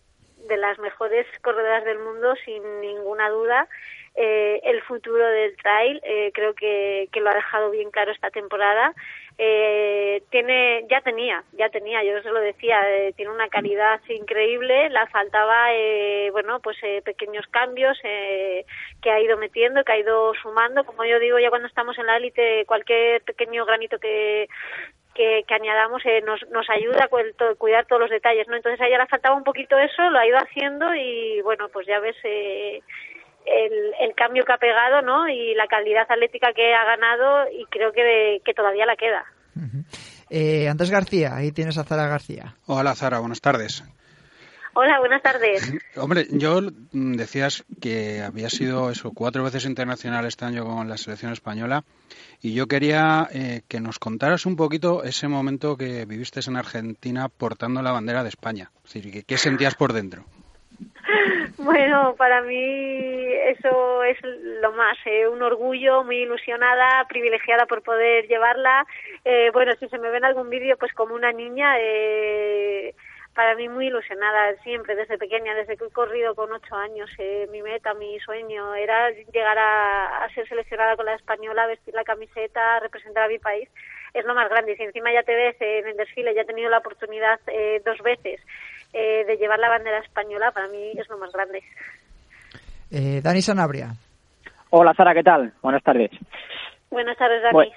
de 0.49 0.57
las 0.57 0.79
mejores 0.79 1.27
corredoras 1.43 1.85
del 1.85 1.99
mundo, 1.99 2.35
sin 2.45 2.81
ninguna 2.81 3.29
duda. 3.31 3.69
Eh, 4.17 4.61
el 4.65 4.83
futuro 4.83 5.25
del 5.25 5.57
trail 5.57 6.01
eh, 6.03 6.33
creo 6.35 6.53
que, 6.55 7.09
que, 7.13 7.21
lo 7.21 7.31
ha 7.31 7.35
dejado 7.35 7.71
bien 7.71 7.91
claro 7.91 8.11
esta 8.11 8.31
temporada. 8.31 8.93
Eh, 9.39 10.23
tiene, 10.31 10.85
ya 10.91 11.01
tenía, 11.01 11.45
ya 11.53 11.71
tenía, 11.71 12.03
yo 12.03 12.21
se 12.21 12.31
lo 12.31 12.41
decía, 12.41 12.83
eh, 12.91 13.15
tiene 13.17 13.33
una 13.33 13.49
calidad 13.49 14.01
increíble, 14.09 14.91
la 14.91 15.07
faltaba, 15.07 15.73
eh, 15.73 16.29
bueno, 16.33 16.61
pues 16.61 16.77
eh, 16.83 17.01
pequeños 17.03 17.47
cambios 17.47 17.97
que 18.03 19.11
ha 19.11 19.21
ido 19.21 19.39
metiendo, 19.39 19.83
que 19.85 19.93
ha 19.93 19.99
ido 19.99 20.35
sumando, 20.43 20.85
como 20.85 21.05
yo 21.05 21.19
digo, 21.19 21.39
ya 21.39 21.49
cuando 21.49 21.69
estamos 21.69 21.97
en 21.97 22.07
la 22.07 22.17
élite, 22.17 22.67
cualquier 22.67 23.23
pequeño 23.23 23.65
granito 23.65 23.99
que, 23.99 24.49
que, 25.15 25.45
añadamos 25.55 26.03
eh, 26.07 26.23
nos, 26.25 26.41
nos 26.51 26.69
ayuda 26.71 27.05
a 27.05 27.55
cuidar 27.57 27.87
todos 27.87 28.01
los 28.03 28.11
detalles, 28.11 28.47
¿no? 28.49 28.57
Entonces 28.57 28.81
a 28.81 28.87
ella 28.87 28.99
le 28.99 29.07
faltaba 29.07 29.37
un 29.37 29.45
poquito 29.45 29.79
eso, 29.79 30.09
lo 30.11 30.19
ha 30.19 30.27
ido 30.27 30.39
haciendo 30.39 30.95
y 30.95 31.41
bueno, 31.43 31.69
pues 31.73 31.87
ya 31.87 32.01
ves 32.01 32.17
eh, 32.25 32.81
el, 33.47 33.93
el 34.01 34.15
cambio 34.15 34.45
que 34.45 34.53
ha 34.53 34.59
pegado, 34.59 35.03
¿no? 35.03 35.29
Y 35.29 35.55
la 35.55 35.67
calidad 35.67 36.07
atlética 36.09 36.53
que 36.55 36.75
ha 36.75 36.85
ganado 36.85 37.51
y 37.53 37.65
creo 37.67 37.93
que, 37.93 38.41
que 38.45 38.55
todavía 38.55 38.87
la 38.87 38.97
queda. 38.97 39.25
eh, 40.31 40.69
Andrés 40.69 40.91
García, 40.91 41.35
ahí 41.37 41.53
tienes 41.53 41.77
a 41.79 41.85
Zara 41.85 42.07
García. 42.07 42.55
Hola 42.67 42.95
Zara, 42.95 43.19
buenas 43.19 43.41
tardes. 43.41 43.85
Hola, 44.73 45.01
buenas 45.01 45.23
tardes. 45.23 45.73
Hombre, 45.97 46.27
yo 46.31 46.61
mm, 46.93 47.17
decías 47.17 47.65
que 47.81 48.23
había 48.23 48.49
sido 48.49 48.91
eso 48.91 49.13
cuatro 49.13 49.43
veces 49.43 49.65
internacional 49.65 50.25
este 50.27 50.45
año 50.45 50.65
con 50.65 50.89
la 50.89 50.97
selección 50.97 51.33
española 51.33 51.83
y 52.41 52.55
yo 52.55 52.67
quería 52.67 53.29
eh, 53.33 53.63
que 53.69 53.81
nos 53.81 53.99
contaras 53.99 54.47
un 54.47 54.57
poquito 54.57 55.03
ese 55.03 55.29
momento 55.29 55.77
que 55.77 56.05
viviste 56.07 56.41
en 56.47 56.57
Argentina 56.57 57.29
portando 57.29 57.83
la 57.83 57.93
bandera 57.93 58.23
de 58.23 58.29
España. 58.29 58.71
Es 58.85 58.95
decir, 58.95 59.25
¿qué 59.25 59.39
sentías 59.39 59.75
por 59.75 59.93
dentro? 59.93 60.25
Bueno, 61.59 62.15
para 62.17 62.43
mí 62.43 63.25
eso 63.49 64.03
es 64.05 64.17
lo 64.63 64.73
más, 64.73 64.97
eh, 65.05 65.29
un 65.29 65.43
orgullo, 65.43 66.05
muy 66.05 66.23
ilusionada, 66.23 67.07
privilegiada 67.09 67.67
por 67.67 67.83
poder 67.83 68.27
llevarla. 68.29 68.87
Eh, 69.25 69.51
bueno, 69.53 69.73
si 69.79 69.89
se 69.89 69.99
me 69.99 70.11
ve 70.11 70.19
en 70.19 70.25
algún 70.25 70.49
vídeo, 70.49 70.77
pues 70.79 70.93
como 70.95 71.15
una 71.15 71.33
niña, 71.33 71.75
eh, 71.79 72.95
para 73.41 73.55
mí 73.55 73.71
muy 73.71 73.87
ilusionada 73.87 74.55
siempre, 74.63 74.95
desde 74.95 75.17
pequeña, 75.17 75.55
desde 75.55 75.79
que 75.79 75.87
he 75.87 75.91
corrido 75.91 76.35
con 76.35 76.53
ocho 76.53 76.77
años. 76.77 77.09
Eh, 77.17 77.49
mi 77.51 77.63
meta, 77.63 77.95
mi 77.95 78.21
sueño 78.21 78.75
era 78.75 79.09
llegar 79.33 79.57
a, 79.59 80.29
ser 80.35 80.47
seleccionada 80.47 80.95
con 80.95 81.07
la 81.07 81.15
española, 81.15 81.67
vestir 81.67 81.95
la 81.95 82.05
camiseta, 82.05 82.81
representar 82.81 83.23
a 83.25 83.29
mi 83.29 83.39
país. 83.39 83.67
Es 84.13 84.27
lo 84.27 84.35
más 84.35 84.51
grande. 84.51 84.73
Y 84.73 84.77
si 84.77 84.83
encima 84.83 85.11
ya 85.11 85.23
te 85.23 85.35
ves 85.35 85.57
en 85.59 85.89
el 85.89 85.97
desfile, 85.97 86.35
ya 86.35 86.43
he 86.43 86.45
tenido 86.45 86.69
la 86.69 86.81
oportunidad 86.81 87.41
eh, 87.47 87.81
dos 87.83 87.97
veces 88.03 88.43
eh, 88.93 89.25
de 89.27 89.39
llevar 89.39 89.59
la 89.59 89.71
bandera 89.71 90.01
española, 90.01 90.51
para 90.51 90.69
mí 90.69 90.93
es 90.95 91.09
lo 91.09 91.17
más 91.17 91.33
grande. 91.33 91.63
Dani 93.23 93.41
Sanabria. 93.41 93.95
Hola 94.69 94.93
Sara, 94.93 95.15
¿qué 95.15 95.23
tal? 95.23 95.55
Buenas 95.63 95.83
tardes. 95.83 96.11
Buenas 96.91 97.17
tardes, 97.17 97.43
Dani. 97.43 97.55
Bueno, 97.55 97.73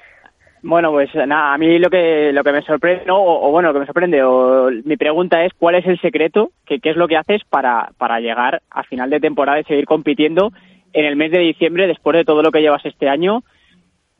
pues 0.63 1.13
nada, 1.13 1.53
a 1.53 1.57
mí 1.57 1.77
lo 1.77 1.89
que 1.89 2.31
lo 2.31 2.43
que 2.43 2.51
me 2.51 2.61
sorprende, 2.61 3.05
o, 3.09 3.51
bueno, 3.51 3.69
lo 3.69 3.73
que 3.73 3.79
me 3.81 3.85
sorprende, 3.85 4.23
o 4.23 4.69
mi 4.85 4.95
pregunta 4.95 5.43
es 5.43 5.53
cuál 5.53 5.75
es 5.75 5.85
el 5.85 5.99
secreto, 5.99 6.51
que, 6.65 6.79
qué 6.79 6.91
es 6.91 6.95
lo 6.95 7.07
que 7.07 7.17
haces 7.17 7.43
para, 7.49 7.91
para 7.97 8.19
llegar 8.19 8.61
a 8.69 8.83
final 8.83 9.09
de 9.09 9.19
temporada 9.19 9.59
y 9.59 9.65
seguir 9.65 9.85
compitiendo 9.85 10.51
en 10.93 11.05
el 11.05 11.15
mes 11.15 11.31
de 11.31 11.39
diciembre 11.39 11.87
después 11.87 12.15
de 12.15 12.23
todo 12.23 12.41
lo 12.41 12.51
que 12.51 12.61
llevas 12.61 12.85
este 12.85 13.09
año, 13.09 13.43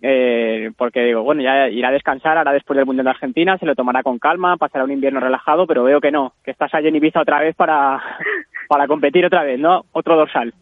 eh, 0.02 0.72
porque 0.78 1.06
digo, 1.06 1.24
bueno, 1.24 1.42
ya 1.42 1.70
irá 1.70 1.88
a 1.88 1.94
descansar 1.94 2.38
ahora 2.38 2.52
después 2.52 2.76
del 2.76 2.86
Mundial 2.86 3.06
de 3.06 3.12
Argentina, 3.12 3.58
se 3.58 3.66
lo 3.66 3.74
tomará 3.74 4.04
con 4.04 4.20
calma, 4.20 4.58
pasará 4.58 4.84
un 4.84 4.92
invierno 4.92 5.22
relajado, 5.22 5.66
pero 5.66 5.84
veo 5.84 6.02
que 6.02 6.12
no, 6.12 6.34
que 6.44 6.52
estás 6.52 6.74
allí 6.74 6.90
en 6.90 6.98
Ibiza 6.98 7.22
otra 7.22 7.40
vez 7.40 7.56
para, 7.56 8.02
para 8.68 8.88
competir 8.88 9.26
otra 9.26 9.44
vez, 9.44 9.60
¿no? 9.60 9.86
Otro 9.94 10.18
dorsal. 10.18 10.54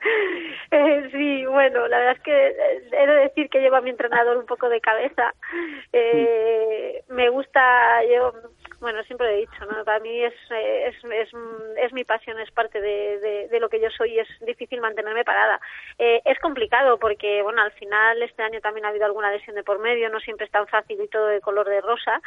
Eh, 0.70 1.08
sí, 1.12 1.46
bueno, 1.46 1.88
la 1.88 1.96
verdad 1.96 2.16
es 2.16 2.22
que 2.22 2.48
eh, 2.48 2.88
he 2.92 3.06
de 3.06 3.14
decir 3.20 3.48
que 3.48 3.60
llevo 3.60 3.76
a 3.76 3.80
mi 3.80 3.88
entrenador 3.88 4.36
un 4.36 4.44
poco 4.44 4.68
de 4.68 4.82
cabeza. 4.82 5.32
Eh, 5.94 7.02
me 7.08 7.30
gusta, 7.30 8.04
yo, 8.04 8.34
bueno, 8.80 9.02
siempre 9.04 9.32
he 9.32 9.36
dicho, 9.38 9.64
¿no? 9.64 9.82
Para 9.84 10.00
mí 10.00 10.22
es, 10.22 10.34
es, 10.50 10.94
es, 11.04 11.30
es 11.78 11.92
mi 11.92 12.04
pasión, 12.04 12.38
es 12.38 12.50
parte 12.50 12.80
de, 12.82 13.48
de, 13.50 13.60
lo 13.60 13.68
que 13.68 13.80
yo 13.80 13.88
soy 13.90 14.14
y 14.14 14.18
es 14.20 14.28
difícil 14.40 14.80
mantenerme 14.80 15.24
parada. 15.24 15.58
Eh, 15.98 16.20
es 16.24 16.38
complicado 16.38 16.98
porque, 16.98 17.42
bueno, 17.42 17.62
al 17.62 17.72
final 17.72 18.22
este 18.22 18.42
año 18.42 18.60
también 18.60 18.84
ha 18.84 18.90
habido 18.90 19.06
alguna 19.06 19.32
lesión 19.32 19.56
de 19.56 19.64
por 19.64 19.78
medio, 19.78 20.10
no 20.10 20.20
siempre 20.20 20.46
es 20.46 20.52
tan 20.52 20.66
fácil 20.66 21.00
y 21.00 21.08
todo 21.08 21.26
de 21.26 21.40
color 21.40 21.68
de 21.68 21.80
rosa. 21.80 22.20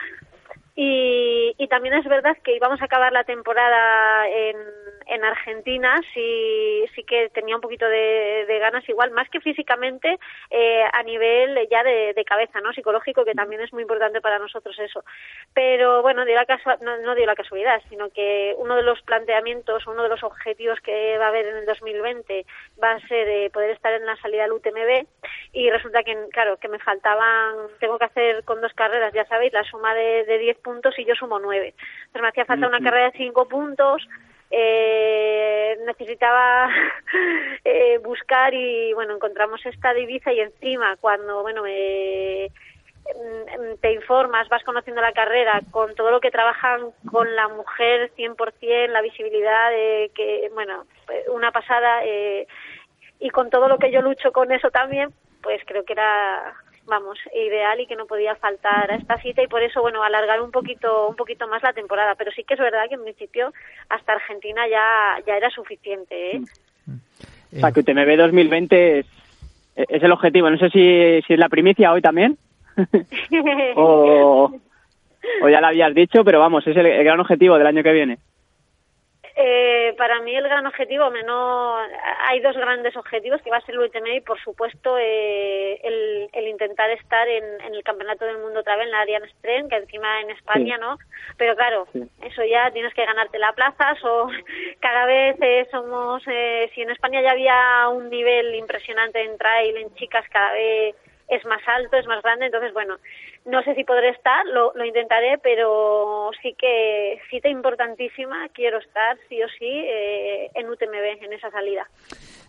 Y, 0.76 1.54
y 1.58 1.68
también 1.68 1.96
es 1.96 2.06
verdad 2.06 2.38
que 2.44 2.56
íbamos 2.56 2.82
a 2.82 2.86
acabar 2.86 3.12
la 3.12 3.24
temporada 3.24 4.28
en, 4.30 4.56
en 5.12 5.24
Argentina 5.26 6.00
sí, 6.14 6.86
sí 6.96 7.04
que 7.04 7.30
tenía 7.30 7.56
un 7.56 7.62
poquito 7.62 7.86
de, 7.86 8.58
ganas, 8.60 8.88
igual, 8.88 9.12
más 9.12 9.30
que 9.30 9.42
físicamente, 9.42 10.18
eh, 10.50 10.84
a 10.92 11.04
nivel 11.04 11.68
ya 11.70 11.84
de, 11.84 12.16
cabeza, 12.26 12.62
¿no? 12.62 12.72
Psicológico, 12.72 13.26
que 13.26 13.34
también 13.34 13.62
es 13.62 13.74
muy 13.74 13.82
importante 13.82 14.22
para 14.22 14.40
nosotros 14.40 14.78
eso. 14.80 15.04
Pero 15.54 16.02
bueno, 16.02 16.24
dio 16.24 16.36
la 16.36 16.46
no, 16.82 16.98
no 17.00 17.16
dio 17.16 17.26
la 17.26 17.36
casualidad, 17.36 17.82
sino 17.90 18.10
que 18.10 18.56
uno 18.58 18.76
de 18.76 18.84
los 18.84 19.02
planteamientos, 19.02 19.86
uno 19.88 20.04
de 20.04 20.10
los 20.10 20.24
objetivos 20.24 20.80
que 20.82 21.18
va 21.18 21.26
a 21.26 21.30
haber 21.30 21.48
en 21.48 21.58
el 21.58 21.66
2020 21.66 22.46
va 22.82 22.92
a 22.92 23.08
ser 23.08 23.28
eh, 23.28 23.50
poder 23.52 23.72
estar 23.72 23.92
en 23.94 24.06
la 24.06 24.16
salida 24.18 24.44
del 24.44 24.54
UTMB 24.54 25.08
y 25.52 25.70
resulta 25.72 26.04
que, 26.04 26.16
claro, 26.32 26.58
que 26.58 26.70
me 26.70 26.80
faltaban, 26.80 27.56
tengo 27.80 27.98
que 27.98 28.06
hacer 28.06 28.44
con 28.46 28.62
dos 28.62 28.74
carreras, 28.74 29.14
ya 29.14 29.26
sabéis, 29.26 29.52
la 29.52 29.64
suma 29.64 29.94
de, 29.96 30.24
de 30.26 30.38
10 30.38 30.58
puntos 30.62 30.97
y 30.97 31.06
yo 31.06 31.15
sumo 31.15 31.39
9. 31.39 31.74
Entonces 31.76 32.21
me 32.21 32.28
hacía 32.28 32.45
falta 32.45 32.67
una 32.67 32.80
carrera 32.80 33.12
de 33.12 33.17
5 33.17 33.47
puntos, 33.47 34.08
eh, 34.50 35.78
necesitaba 35.86 36.69
eh, 37.63 38.00
buscar 38.04 38.54
y 38.54 38.93
bueno 38.93 39.15
encontramos 39.15 39.65
esta 39.65 39.93
divisa 39.93 40.34
y 40.34 40.41
encima 40.41 40.97
cuando 40.97 41.41
bueno 41.41 41.63
me 41.63 42.52
mm, 43.06 43.80
te 43.80 43.93
informas, 43.93 44.50
vas 44.50 44.63
conociendo 44.63 45.02
la 45.02 45.13
carrera, 45.13 45.62
con 45.71 45.95
todo 45.95 46.12
lo 46.12 46.19
que 46.19 46.32
trabajan 46.32 46.91
con 47.10 47.34
la 47.36 47.47
mujer 47.47 48.12
100%, 48.17 48.88
la 48.89 49.02
visibilidad, 49.02 49.71
que, 50.13 50.52
bueno, 50.54 50.86
una 51.34 51.52
pasada, 51.52 52.04
eh, 52.04 52.45
y 53.19 53.30
con 53.30 53.50
todo 53.50 53.67
lo 53.67 53.78
que 53.78 53.91
yo 53.91 54.02
lucho 54.02 54.32
con 54.32 54.52
eso 54.52 54.69
también, 54.69 55.13
pues 55.41 55.62
creo 55.65 55.86
que 55.86 55.93
era 55.93 56.56
vamos, 56.86 57.17
ideal 57.34 57.80
y 57.80 57.88
que 57.88 57.96
no 57.96 58.06
podía 58.06 58.36
faltar 58.36 58.91
a 58.91 58.96
esta 58.96 59.17
cita 59.17 59.41
y 59.41 59.48
por 59.48 59.63
eso, 59.63 59.82
bueno, 59.82 60.04
alargar 60.04 60.41
un 60.41 60.52
poquito, 60.52 61.08
un 61.08 61.15
poquito 61.15 61.48
más 61.48 61.63
la 61.63 61.74
temporada. 61.74 62.15
Pero 62.15 62.32
sí 62.32 62.44
que 62.44 62.56
es 62.56 62.60
verdad 62.60 62.88
que 62.89 62.96
en 62.96 63.04
principio 63.04 63.54
hasta 63.89 64.13
Argentina 64.13 64.67
ya, 64.67 65.17
ya 65.26 65.38
era 65.38 65.50
suficiente, 65.50 66.36
¿eh? 66.36 66.41
O 67.54 67.60
sea, 67.60 67.72
que 67.72 67.82
UTMB 67.82 68.17
2020 68.17 69.00
es, 69.00 69.06
es 69.76 70.04
el 70.04 70.12
objetivo. 70.12 70.50
No 70.50 70.58
sé 70.58 70.70
si, 70.70 71.22
si 71.28 71.34
es 71.34 71.39
la 71.39 71.50
primicia 71.50 71.91
hoy 71.91 72.02
también. 72.02 72.38
o, 73.76 74.52
o 75.41 75.50
ya 75.50 75.62
lo 75.62 75.67
habías 75.67 75.94
dicho, 75.94 76.24
pero 76.24 76.39
vamos, 76.39 76.65
es 76.67 76.76
el 76.76 77.04
gran 77.04 77.20
objetivo 77.20 77.58
del 77.58 77.67
año 77.67 77.84
que 77.84 77.91
viene. 77.91 78.17
Eh, 79.44 79.96
para 79.98 80.22
mí 80.22 80.36
el 80.36 80.44
gran 80.44 80.68
objetivo, 80.68 81.10
menos, 81.10 81.82
hay 82.28 82.40
dos 82.42 82.56
grandes 82.56 82.96
objetivos, 82.96 83.42
que 83.42 83.50
va 83.50 83.58
a 83.58 83.62
ser 83.62 83.74
el 83.74 83.82
UTM 83.82 84.06
y 84.18 84.22
por 84.22 84.40
supuesto 84.40 85.00
eh, 85.00 85.80
el, 85.84 86.30
el, 86.32 86.48
intentar 86.48 86.92
estar 86.92 87.28
en, 87.28 87.44
en, 87.62 87.74
el 87.74 87.84
Campeonato 87.84 88.26
del 88.26 88.38
Mundo 88.38 88.60
otra 88.60 88.76
vez 88.76 88.86
en 88.86 88.92
la 88.92 89.02
Ariane 89.02 89.28
Stren, 89.30 89.68
que 89.68 89.78
encima 89.78 90.22
en 90.22 90.30
España, 90.30 90.78
¿no? 90.78 91.00
Pero 91.38 91.56
claro, 91.56 91.88
eso 92.24 92.44
ya 92.44 92.70
tienes 92.70 92.94
que 92.94 93.04
ganarte 93.04 93.40
la 93.40 93.54
plaza, 93.54 93.96
o 94.04 94.30
cada 94.80 95.08
vez 95.08 95.36
eh, 95.42 95.68
somos, 95.72 96.22
eh, 96.28 96.70
si 96.76 96.84
en 96.84 96.92
España 96.92 97.22
ya 97.24 97.32
había 97.32 97.88
un 97.90 98.12
nivel 98.12 98.54
impresionante 98.54 99.24
en 99.24 99.40
trail, 99.40 99.76
en 99.76 99.96
chicas, 99.96 100.24
cada 100.30 100.54
vez 100.54 100.96
es 101.32 101.46
más 101.46 101.62
alto, 101.65 101.96
es 101.98 102.06
más 102.08 102.22
grande, 102.22 102.48
entonces 102.48 102.74
bueno, 102.74 102.98
no 103.46 103.63
sé 103.63 103.74
si 103.74 103.86
podré 103.86 104.10
estar, 104.10 104.46
lo, 104.48 104.74
lo 104.76 104.86
intentaré, 104.86 105.38
pero 105.41 106.30
sí 106.41 106.54
que 106.60 107.20
cita 107.30 107.48
importantísima, 107.48 108.50
quiero 108.50 108.80
estar 108.80 109.17
sí 109.30 109.41
o 109.41 109.48
sí 109.58 109.65
eh, 109.65 110.52
en 110.54 110.70
UTMB, 110.70 111.24
en 111.24 111.32
esa 111.32 111.50
salida. 111.50 111.88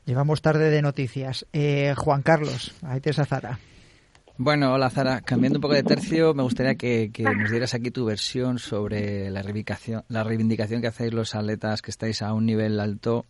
Llevamos 0.04 0.42
tarde 0.42 0.68
de 0.70 0.82
noticias. 0.82 1.46
Eh, 1.52 1.94
Juan 1.96 2.22
Carlos, 2.22 2.76
ahí 2.84 3.00
te 3.00 3.12
Zara. 3.12 3.60
Bueno, 4.36 4.74
hola 4.74 4.90
Zara. 4.90 5.20
Cambiando 5.20 5.58
un 5.58 5.62
poco 5.62 5.74
de 5.74 5.84
tercio, 5.84 6.34
me 6.34 6.42
gustaría 6.42 6.74
que, 6.74 7.10
que, 7.12 7.22
nos 7.22 7.52
dieras 7.52 7.74
aquí 7.74 7.92
tu 7.92 8.04
versión 8.04 8.58
sobre 8.58 9.30
la 9.30 9.42
reivindicación, 9.42 10.02
la 10.08 10.24
reivindicación 10.24 10.80
que 10.80 10.88
hacéis 10.88 11.14
los 11.14 11.36
atletas 11.36 11.82
que 11.82 11.92
estáis 11.92 12.20
a 12.20 12.32
un 12.34 12.46
nivel 12.46 12.80
alto 12.80 13.26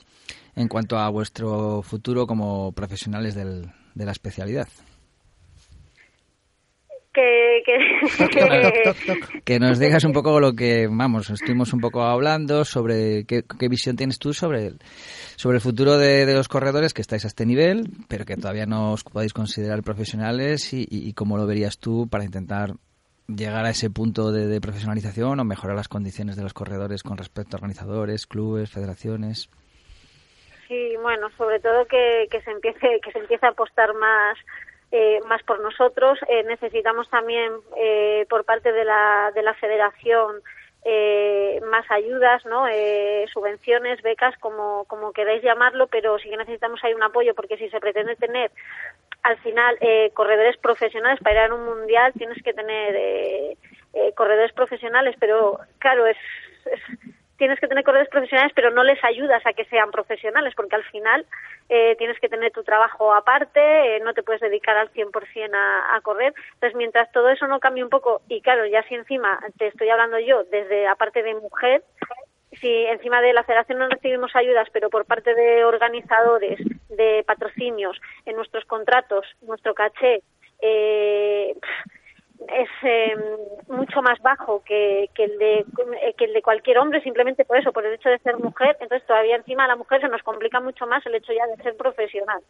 en 0.56 0.68
cuanto 0.68 0.96
a 0.96 1.10
vuestro 1.10 1.82
futuro 1.82 2.26
como 2.26 2.72
profesionales 2.72 3.34
del, 3.34 3.66
de 3.94 4.06
la 4.06 4.12
especialidad 4.12 4.68
que, 7.12 7.62
que, 9.44 9.60
nos 9.60 9.78
digas 9.78 10.04
un 10.04 10.12
poco 10.12 10.40
lo 10.40 10.54
que, 10.54 10.88
vamos, 10.90 11.30
estuvimos 11.30 11.72
un 11.72 11.80
poco 11.80 12.02
hablando 12.02 12.64
sobre 12.64 13.24
qué, 13.26 13.44
visión 13.68 13.96
tienes 13.96 14.18
tú 14.18 14.32
sobre 14.32 14.66
el, 14.66 14.78
sobre 15.36 15.56
el 15.56 15.60
futuro 15.60 15.98
de, 15.98 16.32
los 16.34 16.48
corredores 16.48 16.94
que 16.94 17.02
estáis 17.02 17.24
a 17.24 17.28
este 17.28 17.46
nivel, 17.46 17.88
pero 18.08 18.24
que 18.24 18.36
todavía 18.36 18.66
no 18.66 18.92
os 18.92 19.04
podéis 19.04 19.32
considerar 19.32 19.82
profesionales 19.82 20.72
y, 20.72 21.12
cómo 21.14 21.36
lo 21.36 21.46
verías 21.46 21.78
tú 21.78 22.08
para 22.08 22.24
intentar 22.24 22.70
llegar 23.28 23.64
a 23.64 23.70
ese 23.70 23.90
punto 23.90 24.32
de, 24.32 24.60
profesionalización 24.60 25.38
o 25.38 25.44
mejorar 25.44 25.76
las 25.76 25.88
condiciones 25.88 26.36
de 26.36 26.42
los 26.42 26.54
corredores 26.54 27.02
con 27.02 27.18
respecto 27.18 27.56
a 27.56 27.58
organizadores, 27.58 28.26
clubes, 28.26 28.70
federaciones. 28.70 29.50
Sí, 30.68 30.96
bueno, 31.02 31.28
sobre 31.36 31.60
todo 31.60 31.84
que, 31.84 32.26
que 32.30 32.40
se 32.40 32.50
empiece 32.50 32.98
que 33.02 33.12
se 33.12 33.18
empiece 33.18 33.44
a 33.44 33.50
apostar 33.50 33.92
más 33.94 34.38
eh, 34.94 35.20
más 35.26 35.42
por 35.44 35.58
nosotros. 35.60 36.18
Eh, 36.28 36.44
necesitamos 36.44 37.08
también 37.08 37.50
eh, 37.78 38.26
por 38.28 38.44
parte 38.44 38.72
de 38.72 38.84
la, 38.84 39.32
de 39.34 39.42
la 39.42 39.54
federación 39.54 40.42
más 41.70 41.88
ayudas, 41.92 42.44
¿no? 42.44 42.66
subvenciones, 43.32 44.02
becas, 44.02 44.36
como, 44.38 44.84
como 44.86 45.12
queráis 45.12 45.40
llamarlo, 45.40 45.86
pero 45.86 46.18
sí 46.18 46.28
que 46.28 46.36
necesitamos 46.36 46.82
ahí 46.82 46.92
un 46.92 47.04
apoyo 47.04 47.36
porque 47.36 47.56
si 47.56 47.70
se 47.70 47.78
pretende 47.78 48.16
tener 48.16 48.50
al 49.22 49.38
final 49.38 49.78
corredores 50.12 50.56
profesionales 50.56 51.20
para 51.22 51.46
ir 51.46 51.52
a 51.52 51.54
un 51.54 51.64
mundial 51.66 52.12
tienes 52.18 52.42
que 52.42 52.52
tener 52.52 53.56
corredores 54.16 54.52
profesionales, 54.54 55.14
pero 55.20 55.60
claro, 55.78 56.04
es 56.04 56.16
tienes 57.38 57.58
que 57.58 57.68
tener 57.68 57.84
corredores 57.84 58.10
profesionales, 58.10 58.52
pero 58.54 58.70
no 58.70 58.84
les 58.84 59.02
ayudas 59.04 59.44
a 59.46 59.52
que 59.52 59.64
sean 59.66 59.90
profesionales, 59.90 60.54
porque 60.54 60.76
al 60.76 60.84
final 60.84 61.26
eh, 61.68 61.96
tienes 61.96 62.18
que 62.20 62.28
tener 62.28 62.52
tu 62.52 62.62
trabajo 62.62 63.14
aparte, 63.14 63.60
eh, 63.96 64.00
no 64.00 64.14
te 64.14 64.22
puedes 64.22 64.40
dedicar 64.40 64.76
al 64.76 64.92
100% 64.92 65.54
a, 65.54 65.96
a 65.96 66.00
correr. 66.00 66.34
Entonces, 66.54 66.76
mientras 66.76 67.10
todo 67.12 67.28
eso 67.28 67.46
no 67.46 67.60
cambie 67.60 67.84
un 67.84 67.90
poco, 67.90 68.22
y 68.28 68.40
claro, 68.40 68.66
ya 68.66 68.82
si 68.84 68.94
encima 68.94 69.40
te 69.58 69.68
estoy 69.68 69.88
hablando 69.88 70.18
yo 70.18 70.44
desde 70.44 70.86
aparte 70.86 71.22
de 71.22 71.34
mujer, 71.34 71.82
si 72.60 72.68
encima 72.86 73.20
de 73.20 73.32
la 73.32 73.44
federación 73.44 73.78
no 73.78 73.88
recibimos 73.88 74.34
ayudas, 74.36 74.68
pero 74.72 74.90
por 74.90 75.06
parte 75.06 75.34
de 75.34 75.64
organizadores, 75.64 76.60
de 76.90 77.24
patrocinios, 77.26 77.98
en 78.26 78.36
nuestros 78.36 78.64
contratos, 78.66 79.26
nuestro 79.40 79.74
caché, 79.74 80.22
eh, 80.60 81.56
es 82.48 82.68
eh, 82.82 83.16
mucho 83.68 84.02
más 84.02 84.20
bajo 84.20 84.62
que, 84.64 85.08
que, 85.14 85.24
el 85.24 85.38
de, 85.38 85.64
que 86.16 86.24
el 86.24 86.32
de 86.32 86.42
cualquier 86.42 86.78
hombre, 86.78 87.02
simplemente 87.02 87.44
por 87.44 87.58
eso, 87.58 87.72
por 87.72 87.84
el 87.84 87.94
hecho 87.94 88.08
de 88.08 88.18
ser 88.18 88.38
mujer. 88.38 88.76
Entonces, 88.80 89.06
todavía 89.06 89.36
encima 89.36 89.64
a 89.64 89.68
la 89.68 89.76
mujer 89.76 90.00
se 90.00 90.08
nos 90.08 90.22
complica 90.22 90.60
mucho 90.60 90.86
más 90.86 91.04
el 91.06 91.14
hecho 91.14 91.32
ya 91.32 91.46
de 91.46 91.62
ser 91.62 91.76
profesional. 91.76 92.42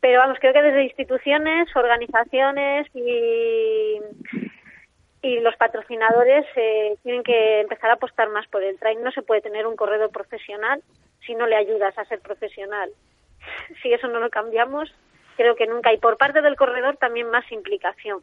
Pero 0.00 0.18
vamos, 0.18 0.38
creo 0.40 0.52
que 0.52 0.62
desde 0.62 0.84
instituciones, 0.84 1.74
organizaciones 1.76 2.86
y, 2.94 4.00
y 5.22 5.40
los 5.40 5.56
patrocinadores 5.56 6.46
eh, 6.56 6.96
tienen 7.02 7.22
que 7.22 7.60
empezar 7.60 7.90
a 7.90 7.94
apostar 7.94 8.28
más 8.30 8.46
por 8.48 8.62
el 8.62 8.78
trail. 8.78 9.02
No 9.02 9.12
se 9.12 9.22
puede 9.22 9.42
tener 9.42 9.66
un 9.66 9.76
corredor 9.76 10.10
profesional 10.10 10.82
si 11.26 11.34
no 11.34 11.46
le 11.46 11.56
ayudas 11.56 11.96
a 11.98 12.06
ser 12.06 12.20
profesional. 12.20 12.90
Si 13.82 13.92
eso 13.92 14.08
no 14.08 14.20
lo 14.20 14.30
cambiamos, 14.30 14.90
creo 15.36 15.54
que 15.54 15.66
nunca. 15.66 15.92
Y 15.92 15.98
por 15.98 16.16
parte 16.16 16.40
del 16.40 16.56
corredor 16.56 16.96
también 16.96 17.30
más 17.30 17.50
implicación 17.52 18.22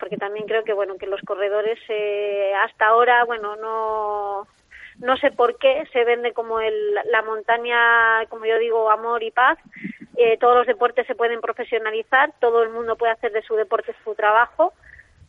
porque 0.00 0.16
también 0.16 0.46
creo 0.46 0.64
que 0.64 0.72
bueno 0.72 0.96
que 0.96 1.06
los 1.06 1.20
corredores 1.20 1.78
eh, 1.88 2.52
hasta 2.64 2.86
ahora 2.86 3.24
bueno 3.24 3.54
no 3.56 4.48
no 4.98 5.16
sé 5.18 5.30
por 5.30 5.56
qué 5.58 5.84
se 5.92 6.04
vende 6.04 6.32
como 6.32 6.60
el, 6.60 6.94
la 6.94 7.22
montaña 7.22 8.26
como 8.28 8.46
yo 8.46 8.58
digo 8.58 8.90
amor 8.90 9.22
y 9.22 9.30
paz. 9.30 9.58
Eh, 10.16 10.36
todos 10.38 10.56
los 10.56 10.66
deportes 10.66 11.06
se 11.06 11.14
pueden 11.14 11.40
profesionalizar 11.40 12.32
todo 12.40 12.62
el 12.62 12.70
mundo 12.70 12.96
puede 12.96 13.12
hacer 13.12 13.32
de 13.32 13.42
su 13.42 13.54
deporte 13.54 13.94
su 14.04 14.14
trabajo 14.14 14.74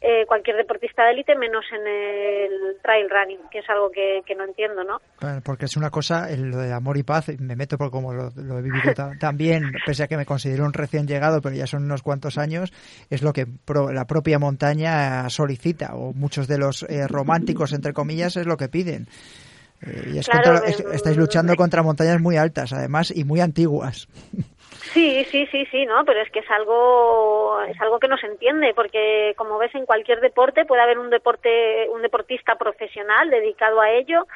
eh, 0.03 0.25
cualquier 0.25 0.57
deportista 0.57 1.05
de 1.05 1.11
élite, 1.11 1.35
menos 1.35 1.63
en 1.71 1.85
el 1.85 2.81
trail 2.81 3.07
running, 3.07 3.39
que 3.51 3.59
es 3.59 3.69
algo 3.69 3.91
que, 3.91 4.23
no 4.35 4.45
entiendo, 4.45 4.83
¿no? 4.83 4.99
porque 5.43 5.65
es 5.65 5.77
una 5.77 5.91
cosa, 5.91 6.27
lo 6.35 6.57
de 6.57 6.73
amor 6.73 6.97
y 6.97 7.03
paz, 7.03 7.27
me 7.39 7.55
meto 7.55 7.77
por 7.77 7.91
como 7.91 8.11
lo, 8.11 8.29
he 8.29 8.61
vivido 8.63 8.93
también, 9.19 9.71
pese 9.85 10.03
a 10.03 10.07
que 10.07 10.17
me 10.17 10.25
considero 10.25 10.65
un 10.65 10.73
recién 10.73 11.05
llegado, 11.05 11.39
pero 11.41 11.55
ya 11.55 11.67
son 11.67 11.83
unos 11.83 12.01
cuantos 12.01 12.39
años, 12.39 12.73
es 13.11 13.21
lo 13.21 13.31
que 13.31 13.45
la 13.93 14.05
propia 14.05 14.39
montaña 14.39 15.29
solicita, 15.29 15.93
o 15.93 16.13
muchos 16.13 16.47
de 16.47 16.57
los 16.57 16.81
eh, 16.83 17.07
románticos, 17.07 17.71
entre 17.71 17.93
comillas, 17.93 18.37
es 18.37 18.47
lo 18.47 18.57
que 18.57 18.69
piden. 18.69 19.07
Y 19.83 20.19
es 20.19 20.29
estáis 20.93 21.17
luchando 21.17 21.55
contra 21.55 21.81
montañas 21.81 22.21
muy 22.21 22.37
altas, 22.37 22.71
además, 22.73 23.11
y 23.15 23.23
muy 23.23 23.39
antiguas. 23.39 24.07
Sí, 24.93 25.23
sí, 25.25 25.47
sí, 25.51 25.65
sí, 25.71 25.85
no, 25.85 26.03
pero 26.05 26.21
es 26.21 26.29
que 26.31 26.39
es 26.39 26.49
algo 26.49 27.61
es 27.67 27.79
algo 27.79 27.99
que 27.99 28.07
no 28.07 28.17
se 28.17 28.27
entiende 28.27 28.73
porque 28.75 29.33
como 29.37 29.57
ves 29.57 29.73
en 29.75 29.85
cualquier 29.85 30.19
deporte 30.19 30.65
puede 30.65 30.81
haber 30.81 30.99
un 30.99 31.09
deporte 31.09 31.87
un 31.89 32.01
deportista 32.01 32.55
profesional 32.55 33.29
dedicado 33.29 33.79
a 33.79 33.91
ello 33.91 34.27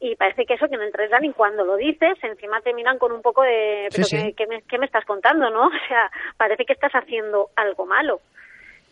y 0.00 0.14
parece 0.16 0.44
que 0.44 0.54
eso 0.54 0.68
que 0.68 0.74
en 0.74 0.82
el 0.82 0.92
tres 0.92 1.10
running 1.10 1.32
cuando 1.32 1.64
lo 1.64 1.76
dices 1.76 2.18
encima 2.22 2.60
te 2.60 2.74
miran 2.74 2.98
con 2.98 3.12
un 3.12 3.22
poco 3.22 3.42
de 3.42 3.88
pero 3.90 4.06
¿qué, 4.08 4.46
me, 4.46 4.62
¿qué, 4.62 4.78
me, 4.78 4.86
estás 4.86 5.04
contando, 5.04 5.50
no? 5.50 5.66
O 5.84 5.88
sea, 5.88 6.10
parece 6.36 6.64
que 6.64 6.74
estás 6.74 6.92
haciendo 6.92 7.50
algo 7.56 7.86
malo. 7.86 8.20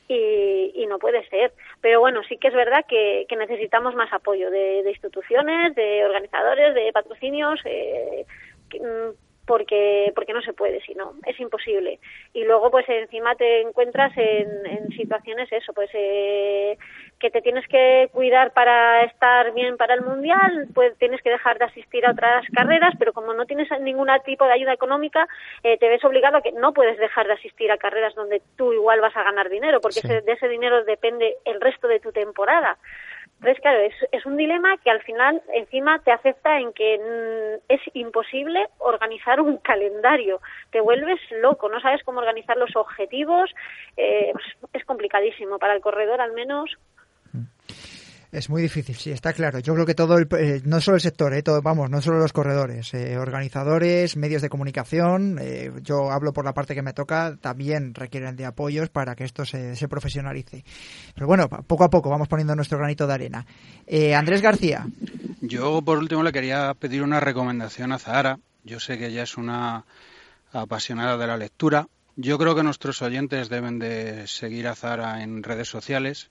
Y, 0.09 0.87
no 0.87 0.99
puede 0.99 1.27
ser. 1.29 1.53
Pero 1.81 2.01
bueno, 2.01 2.23
sí 2.29 2.37
que 2.37 2.49
es 2.49 2.55
verdad 2.55 2.85
que, 2.87 3.27
necesitamos 3.37 3.95
más 3.95 4.12
apoyo 4.12 4.51
de, 4.51 4.85
instituciones, 4.88 5.75
de 5.75 6.05
organizadores, 6.05 6.75
de 6.75 6.93
patrocinios. 6.93 7.61
Eh, 7.65 8.27
mm, 8.75 9.32
porque 9.53 10.11
porque 10.15 10.33
no 10.33 10.41
se 10.41 10.55
puede 10.55 10.81
si 10.81 10.95
no 10.95 11.12
es 11.27 11.38
imposible. 11.38 11.99
Y 12.33 12.45
luego 12.45 12.71
pues 12.71 12.88
encima 12.88 13.35
te 13.35 13.61
encuentras 13.61 14.11
en, 14.17 14.65
en 14.65 14.88
situaciones 14.97 15.53
eso 15.53 15.75
pues 15.75 15.91
eh, 15.93 16.79
que 17.21 17.31
te 17.31 17.43
tienes 17.43 17.69
que 17.69 18.09
cuidar 18.12 18.55
para 18.55 19.05
estar 19.05 19.53
bien 19.53 19.77
para 19.77 19.93
el 19.93 20.01
mundial 20.01 20.69
pues 20.73 20.97
tienes 20.97 21.21
que 21.21 21.29
dejar 21.29 21.59
de 21.59 21.67
asistir 21.67 22.07
a 22.07 22.12
otras 22.12 22.47
carreras 22.55 22.95
pero 22.99 23.12
como 23.12 23.35
no 23.35 23.45
tienes 23.45 23.69
ningún 23.83 24.09
tipo 24.25 24.47
de 24.47 24.55
ayuda 24.55 24.73
económica 24.73 25.29
eh, 25.62 25.77
te 25.77 25.91
ves 25.91 26.03
obligado 26.03 26.38
a 26.38 26.43
que 26.43 26.53
no 26.53 26.73
puedes 26.73 26.97
dejar 26.97 27.27
de 27.27 27.35
asistir 27.35 27.71
a 27.71 27.77
carreras 27.77 28.15
donde 28.15 28.41
tú 28.57 28.73
igual 28.73 29.03
vas 29.03 29.15
a 29.19 29.23
ganar 29.23 29.51
dinero 29.51 29.83
porque 29.83 30.01
de 30.01 30.33
ese 30.33 30.49
dinero 30.49 30.83
depende 30.85 31.37
el 31.45 31.61
resto 31.61 31.88
de 31.88 32.01
tu 32.01 32.11
temporada 32.11 32.79
entonces, 33.43 33.61
claro, 33.61 33.81
es, 33.81 33.95
es, 34.13 34.25
un 34.25 34.37
dilema 34.37 34.77
que 34.85 34.91
al 34.91 35.03
final 35.03 35.43
encima 35.53 35.99
te 35.99 36.13
acepta 36.13 36.61
en 36.61 36.73
que 36.73 36.97
mm, 36.97 37.73
es 37.73 37.81
imposible 37.95 38.69
organizar 38.79 39.41
un 39.41 39.57
calendario. 39.65 40.41
Te 40.71 40.81
vuelves 40.81 41.19
loco, 41.41 41.69
no 41.69 41.81
sabes 41.81 42.05
cómo 42.05 42.21
organizar 42.21 42.57
los 42.57 42.77
objetivos. 42.77 43.51
Eh, 43.97 44.31
pues, 44.33 44.45
es 44.75 44.85
complicadísimo 44.85 45.59
para 45.59 45.75
el 45.75 45.81
corredor, 45.81 46.21
al 46.21 46.35
menos. 46.35 46.71
Es 48.33 48.49
muy 48.49 48.62
difícil, 48.62 48.97
sí, 48.97 49.11
está 49.11 49.35
claro. 49.35 49.59
Yo 49.59 49.75
creo 49.75 49.85
que 49.85 49.95
todo, 49.95 50.16
el, 50.16 50.27
eh, 50.38 50.62
no 50.64 50.81
solo 50.81 50.95
el 50.95 51.03
sector, 51.03 51.35
eh, 51.35 51.42
todo, 51.42 51.61
vamos, 51.61 51.90
no 51.90 52.01
solo 52.01 52.18
los 52.18 52.33
corredores, 52.33 52.95
eh, 52.95 53.18
organizadores, 53.18 54.16
medios 54.16 54.40
de 54.40 54.49
comunicación, 54.49 55.37
eh, 55.38 55.71
yo 55.83 56.11
hablo 56.11 56.33
por 56.33 56.47
la 56.47 56.55
parte 56.55 56.75
que 56.75 56.81
me 56.81 56.95
toca, 56.95 57.37
también 57.38 57.95
requieren 57.95 58.35
de 58.35 58.47
apoyos 58.47 58.88
para 58.88 59.14
que 59.14 59.25
esto 59.25 59.45
se, 59.45 59.77
profesionalice. 59.87 60.64
Pero 61.14 61.27
bueno, 61.27 61.47
poco 61.47 61.85
a 61.85 61.90
poco 61.90 62.09
vamos 62.09 62.27
poniendo 62.27 62.57
nuestro 62.57 62.79
granito 62.79 63.07
de 63.07 63.12
arena. 63.12 63.47
Andrés 64.16 64.40
García. 64.40 64.87
Yo, 65.42 65.83
por 65.83 65.99
último, 65.99 66.23
le 66.23 66.33
quería 66.33 66.73
pedir 66.73 67.03
una 67.03 67.21
recomendación 67.21 67.92
a 67.92 67.99
Zahara. 67.99 68.38
Yo 68.64 68.81
sé 68.81 68.97
que 68.97 69.09
ella 69.09 69.25
es 69.25 69.37
una 69.37 69.85
apasionada 70.53 71.18
de 71.18 71.27
la 71.27 71.37
lectura. 71.37 71.87
Yo 72.16 72.38
creo 72.38 72.55
que 72.55 72.62
nuestros 72.62 73.03
oyentes 73.03 73.51
deben 73.51 73.79
de 73.79 74.27
seguir 74.27 74.68
a 74.68 74.75
Zahara 74.75 75.23
en 75.23 75.42
redes 75.42 75.68
sociales 75.68 76.31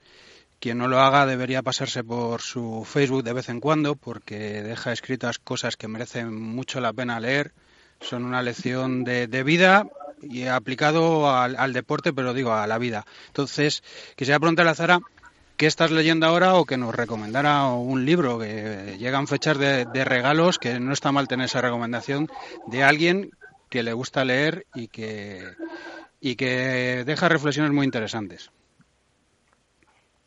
quien 0.62 0.78
no 0.78 0.88
lo 0.88 1.02
haga 1.02 1.26
debería 1.26 1.64
pasarse 1.64 2.04
por 2.04 2.40
su 2.42 2.86
Facebook 2.86 3.24
de 3.24 3.34
vez 3.34 3.50
en 3.50 3.60
cuando 3.60 3.96
porque 3.96 4.62
deja 4.62 4.94
escritas 4.94 5.40
cosas 5.40 5.76
que 5.76 5.88
merecen 5.88 6.40
mucho 6.40 6.80
la 6.80 6.94
pena 6.94 7.20
leer. 7.20 7.52
Son 8.00 8.24
una 8.24 8.44
lección 8.44 9.04
de, 9.04 9.44
vida 9.44 9.88
y 10.22 10.46
aplicado 10.46 11.32
al, 11.36 11.74
deporte, 11.74 12.14
pero 12.14 12.36
digo, 12.36 12.54
a 12.54 12.68
la 12.68 12.78
vida. 12.78 13.06
Entonces, 13.28 13.84
quisiera 14.16 14.40
preguntarle 14.40 14.72
a 14.72 14.76
Zara 14.76 15.00
qué 15.58 15.66
estás 15.66 15.90
leyendo 15.90 16.28
ahora 16.28 16.54
o 16.54 16.66
que 16.66 16.78
nos 16.78 16.94
recomendara 16.94 17.66
un 17.66 18.06
libro, 18.06 18.38
que 18.38 18.98
llegan 19.00 19.28
fechas 19.28 19.58
de, 19.58 19.86
de 19.86 20.06
regalos, 20.06 20.60
que 20.60 20.80
no 20.80 20.94
está 20.94 21.12
mal 21.12 21.28
tener 21.28 21.48
esa 21.48 21.62
recomendación 21.62 22.30
de 22.68 22.84
alguien 22.84 23.32
que 23.70 23.82
le 23.82 23.94
gusta 23.94 24.26
leer 24.26 24.68
y 24.76 24.90
que, 24.90 25.44
y 26.20 26.36
que 26.36 27.04
deja 27.04 27.30
reflexiones 27.30 27.72
muy 27.72 27.86
interesantes. 27.86 28.52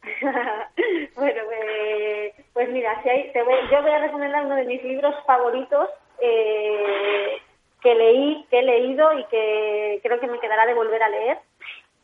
bueno, 1.16 1.40
pues, 1.46 2.34
pues 2.52 2.70
mira, 2.70 3.02
si 3.02 3.08
hay, 3.08 3.32
te 3.32 3.42
voy, 3.42 3.56
yo 3.70 3.82
voy 3.82 3.90
a 3.90 3.98
recomendar 3.98 4.44
uno 4.44 4.56
de 4.56 4.64
mis 4.64 4.82
libros 4.82 5.14
favoritos 5.26 5.88
eh, 6.20 7.40
que 7.82 7.94
leí, 7.94 8.46
que 8.50 8.58
he 8.58 8.62
leído 8.62 9.18
y 9.18 9.24
que 9.24 10.00
creo 10.02 10.20
que 10.20 10.26
me 10.26 10.40
quedará 10.40 10.66
de 10.66 10.74
volver 10.74 11.02
a 11.02 11.08
leer, 11.08 11.38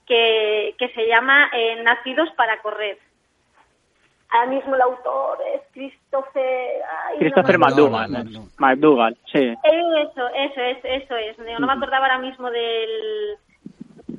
que, 0.06 0.74
que 0.78 0.88
se 0.90 1.06
llama 1.06 1.50
eh, 1.52 1.82
Nacidos 1.82 2.30
para 2.36 2.60
correr. 2.60 2.98
Ahora 4.30 4.46
mismo 4.46 4.76
el 4.76 4.82
autor 4.82 5.38
es 5.54 5.62
Christopher... 5.72 6.82
Christopher 7.18 7.58
McDougall, 7.58 9.16
sí. 9.32 9.56
Eso, 9.64 10.28
eso 10.28 10.60
es, 10.60 10.78
eso 10.84 11.16
es. 11.16 11.36
No 11.58 11.66
me 11.66 11.72
acordaba 11.72 12.06
ahora 12.06 12.18
mismo 12.18 12.48
del 12.50 13.36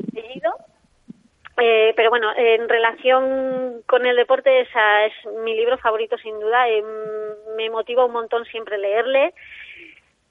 apellido, 0.09 0.53
eh, 1.57 1.93
pero 1.95 2.09
bueno, 2.09 2.31
en 2.35 2.69
relación 2.69 3.83
con 3.85 4.05
el 4.05 4.15
deporte, 4.15 4.61
esa 4.61 5.05
es 5.05 5.13
mi 5.43 5.55
libro 5.55 5.77
favorito 5.77 6.17
sin 6.17 6.39
duda. 6.39 6.69
Eh, 6.69 6.83
me 7.57 7.69
motiva 7.69 8.05
un 8.05 8.13
montón 8.13 8.45
siempre 8.45 8.77
leerle. 8.77 9.33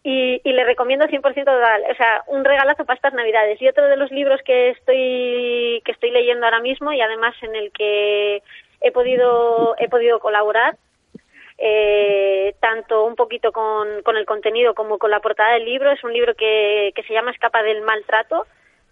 Y, 0.02 0.40
y 0.44 0.52
le 0.52 0.64
recomiendo 0.64 1.04
100% 1.06 1.20
total, 1.20 1.84
o 1.90 1.94
sea, 1.94 2.22
un 2.28 2.42
regalazo 2.42 2.86
para 2.86 2.96
estas 2.96 3.12
navidades. 3.12 3.60
Y 3.60 3.68
otro 3.68 3.86
de 3.86 3.98
los 3.98 4.10
libros 4.10 4.40
que 4.46 4.70
estoy, 4.70 5.82
que 5.84 5.92
estoy 5.92 6.10
leyendo 6.10 6.46
ahora 6.46 6.60
mismo 6.60 6.90
y 6.90 7.02
además 7.02 7.34
en 7.42 7.54
el 7.54 7.70
que 7.70 8.42
he 8.80 8.92
podido, 8.92 9.74
he 9.78 9.90
podido 9.90 10.18
colaborar, 10.20 10.76
eh, 11.58 12.54
tanto 12.60 13.04
un 13.04 13.14
poquito 13.14 13.52
con, 13.52 14.02
con 14.02 14.16
el 14.16 14.24
contenido 14.24 14.74
como 14.74 14.98
con 14.98 15.10
la 15.10 15.20
portada 15.20 15.52
del 15.52 15.66
libro, 15.66 15.90
es 15.90 16.02
un 16.02 16.14
libro 16.14 16.34
que, 16.34 16.92
que 16.94 17.02
se 17.02 17.12
llama 17.12 17.32
Escapa 17.32 17.62
del 17.62 17.82
maltrato, 17.82 18.46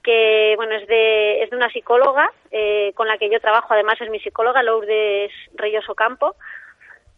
que 0.09 0.55
bueno 0.57 0.75
es 0.75 0.87
de, 0.87 1.43
es 1.43 1.51
de 1.51 1.57
una 1.57 1.69
psicóloga 1.69 2.33
eh, 2.51 2.93
con 2.95 3.07
la 3.09 3.19
que 3.19 3.29
yo 3.29 3.41
trabajo, 3.41 3.75
además 3.75 4.01
es 4.01 4.09
mi 4.09 4.19
psicóloga, 4.21 4.63
Lourdes 4.63 5.31
Reyoso 5.55 5.95
Campo. 5.95 6.35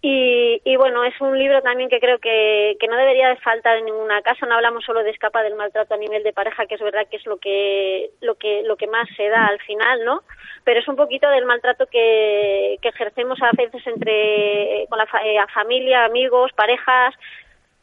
Y, 0.03 0.61
y, 0.65 0.77
bueno, 0.77 1.05
es 1.05 1.13
un 1.21 1.39
libro 1.39 1.61
también 1.61 1.91
que 1.91 2.01
creo 2.01 2.19
que, 2.19 2.79
que 2.81 2.89
no 2.89 2.97
debería 2.97 3.29
de 3.29 3.37
faltar 3.37 3.77
en 3.77 3.85
ninguna 3.85 4.23
casa. 4.23 4.47
No 4.47 4.55
hablamos 4.55 4.83
solo 4.83 5.03
de 5.03 5.11
escapa 5.11 5.43
del 5.43 5.57
maltrato 5.57 5.93
a 5.93 5.99
nivel 5.99 6.23
de 6.23 6.33
pareja, 6.33 6.65
que 6.65 6.77
es 6.77 6.81
verdad 6.81 7.07
que 7.11 7.19
es 7.19 7.27
lo 7.27 7.37
que, 7.37 8.11
lo 8.23 8.35
que, 8.37 8.63
lo 8.65 8.77
que 8.77 8.87
más 8.87 9.07
se 9.15 9.29
da 9.29 9.45
al 9.47 9.61
final, 9.61 10.03
¿no? 10.07 10.23
Pero 10.65 10.81
es 10.81 10.89
un 10.89 10.97
poquito 10.97 11.29
del 11.29 11.45
maltrato 11.45 11.87
que, 11.87 12.79
que 12.81 12.89
ejercemos 12.89 13.39
a 13.43 13.51
veces 13.55 13.87
entre, 13.87 14.87
con 14.89 14.99
la 14.99 15.07
eh, 15.23 15.37
familia, 15.53 16.07
amigos, 16.07 16.51
parejas, 16.57 17.15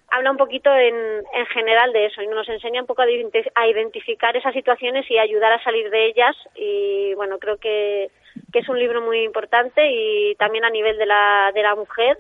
habla 0.10 0.32
un 0.32 0.38
poquito 0.38 0.74
en, 0.74 0.96
en 1.34 1.46
general 1.48 1.92
de 1.94 2.06
eso 2.06 2.22
y 2.22 2.28
nos 2.28 2.48
enseña 2.50 2.82
un 2.82 2.88
poco 2.88 3.02
a, 3.02 3.68
identificar 3.68 4.36
esas 4.36 4.54
situaciones 4.54 5.10
y 5.10 5.18
ayudar 5.18 5.52
a 5.52 5.64
salir 5.64 5.90
de 5.90 6.06
ellas 6.08 6.36
y 6.56 7.14
bueno 7.16 7.38
creo 7.40 7.58
que, 7.58 8.10
que 8.52 8.60
es 8.60 8.70
un 8.70 8.80
libro 8.80 9.02
muy 9.02 9.24
importante 9.24 9.90
y 9.92 10.36
también 10.36 10.66
a 10.66 10.70
nivel 10.70 10.98
de 10.98 11.06
la, 11.06 11.52
de 11.54 11.62
la 11.62 11.76
mujer 11.76 12.18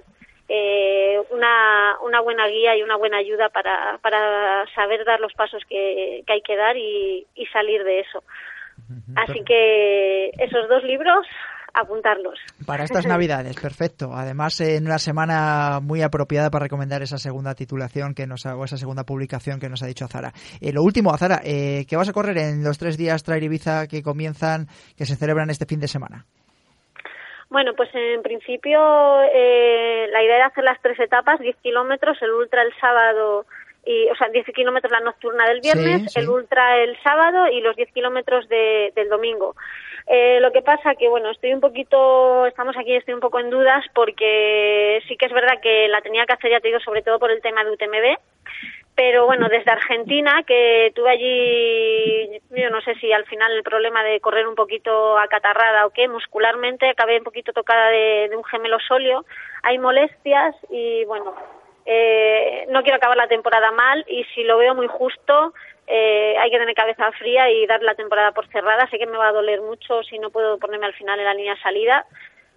eh, 0.49 1.19
una, 1.29 1.97
una 2.03 2.21
buena 2.21 2.47
guía 2.47 2.75
y 2.75 2.83
una 2.83 2.95
buena 2.95 3.17
ayuda 3.17 3.49
para, 3.49 3.99
para 4.01 4.65
saber 4.73 5.03
dar 5.03 5.19
los 5.19 5.33
pasos 5.33 5.63
que, 5.67 6.23
que 6.25 6.33
hay 6.33 6.41
que 6.41 6.55
dar 6.55 6.77
y, 6.77 7.25
y 7.35 7.45
salir 7.47 7.83
de 7.83 7.99
eso. 7.99 8.23
Así 9.15 9.43
que 9.43 10.29
esos 10.37 10.69
dos 10.69 10.83
libros 10.83 11.27
apuntarlos. 11.77 12.39
Para 12.65 12.83
estas 12.83 13.05
Navidades, 13.07 13.59
perfecto. 13.59 14.13
Además, 14.13 14.59
en 14.61 14.85
una 14.85 14.99
semana 14.99 15.79
muy 15.81 16.01
apropiada 16.01 16.49
para 16.49 16.63
recomendar 16.63 17.01
esa 17.01 17.17
segunda 17.17 17.55
titulación 17.55 18.13
que 18.13 18.27
nos 18.27 18.45
o 18.45 18.63
esa 18.63 18.77
segunda 18.77 19.03
publicación 19.03 19.59
que 19.59 19.69
nos 19.69 19.83
ha 19.83 19.87
dicho 19.87 20.07
Zara. 20.07 20.33
Eh, 20.61 20.73
lo 20.73 20.83
último, 20.83 21.15
Zara, 21.17 21.41
eh, 21.43 21.85
¿qué 21.87 21.95
vas 21.95 22.09
a 22.09 22.13
correr 22.13 22.37
en 22.37 22.63
los 22.63 22.77
tres 22.77 22.97
días 22.97 23.23
Trail 23.23 23.43
Ibiza 23.43 23.87
que 23.87 24.01
comienzan, 24.03 24.67
que 24.97 25.05
se 25.05 25.15
celebran 25.15 25.49
este 25.49 25.65
fin 25.65 25.79
de 25.79 25.87
semana? 25.87 26.25
Bueno, 27.49 27.73
pues 27.75 27.89
en 27.93 28.21
principio 28.23 28.79
eh, 29.33 30.07
la 30.11 30.21
idea 30.21 30.35
era 30.35 30.47
hacer 30.47 30.63
las 30.65 30.81
tres 30.81 30.99
etapas, 30.99 31.39
10 31.39 31.55
kilómetros, 31.57 32.17
el 32.21 32.31
ultra 32.31 32.61
el 32.61 32.73
sábado 32.79 33.45
y, 33.85 34.09
o 34.09 34.15
sea, 34.15 34.27
10 34.27 34.45
kilómetros 34.53 34.91
la 34.91 34.99
nocturna 34.99 35.47
del 35.47 35.61
viernes, 35.61 36.15
el 36.17 36.27
ultra 36.27 36.77
el 36.83 36.97
sábado 37.01 37.47
y 37.47 37.61
los 37.61 37.75
10 37.77 37.93
kilómetros 37.93 38.49
de, 38.49 38.91
del 38.95 39.07
domingo. 39.07 39.55
Eh, 40.09 40.39
lo 40.39 40.51
que 40.53 40.61
pasa 40.61 40.95
que, 40.95 41.09
bueno, 41.09 41.31
estoy 41.31 41.53
un 41.53 41.59
poquito, 41.59 42.45
estamos 42.45 42.77
aquí, 42.77 42.95
estoy 42.95 43.13
un 43.13 43.19
poco 43.19 43.39
en 43.39 43.49
dudas 43.49 43.83
porque 43.93 45.01
sí 45.07 45.17
que 45.17 45.25
es 45.25 45.33
verdad 45.33 45.59
que 45.61 45.89
la 45.89 46.01
tenía 46.01 46.25
que 46.25 46.33
hacer, 46.33 46.49
ya 46.51 46.61
te 46.61 46.69
digo, 46.69 46.79
sobre 46.79 47.01
todo 47.01 47.19
por 47.19 47.29
el 47.29 47.41
tema 47.41 47.65
de 47.65 47.71
UTMB, 47.71 48.17
pero 48.95 49.25
bueno, 49.25 49.49
desde 49.49 49.69
Argentina, 49.69 50.43
que 50.47 50.93
tuve 50.95 51.11
allí, 51.11 52.41
yo 52.49 52.69
no 52.69 52.81
sé 52.81 52.95
si 52.95 53.11
al 53.11 53.25
final 53.25 53.51
el 53.51 53.63
problema 53.63 54.01
de 54.01 54.21
correr 54.21 54.47
un 54.47 54.55
poquito 54.55 55.19
acatarrada 55.19 55.85
o 55.85 55.89
qué, 55.89 56.07
muscularmente, 56.07 56.89
acabé 56.89 57.17
un 57.17 57.25
poquito 57.25 57.51
tocada 57.51 57.89
de, 57.89 58.31
un 58.35 58.45
gemelo 58.45 58.79
sóleo, 58.79 59.25
hay 59.61 59.77
molestias 59.77 60.55
y 60.69 61.03
bueno, 61.03 61.35
eh, 61.85 62.65
no 62.69 62.81
quiero 62.81 62.95
acabar 62.95 63.17
la 63.17 63.27
temporada 63.27 63.71
mal 63.71 64.05
y 64.07 64.23
si 64.33 64.43
lo 64.43 64.57
veo 64.57 64.73
muy 64.73 64.87
justo, 64.87 65.53
eh, 65.87 66.35
hay 66.37 66.51
que 66.51 66.59
tener 66.59 66.75
cabeza 66.75 67.11
fría 67.13 67.49
y 67.49 67.65
dar 67.65 67.81
la 67.81 67.95
temporada 67.95 68.33
por 68.33 68.47
cerrada. 68.49 68.89
Sé 68.89 68.97
que 68.99 69.07
me 69.07 69.17
va 69.17 69.29
a 69.29 69.33
doler 69.33 69.61
mucho 69.61 70.03
si 70.03 70.19
no 70.19 70.29
puedo 70.29 70.57
ponerme 70.59 70.85
al 70.85 70.93
final 70.93 71.17
en 71.19 71.25
la 71.25 71.33
línea 71.33 71.55
salida. 71.61 72.05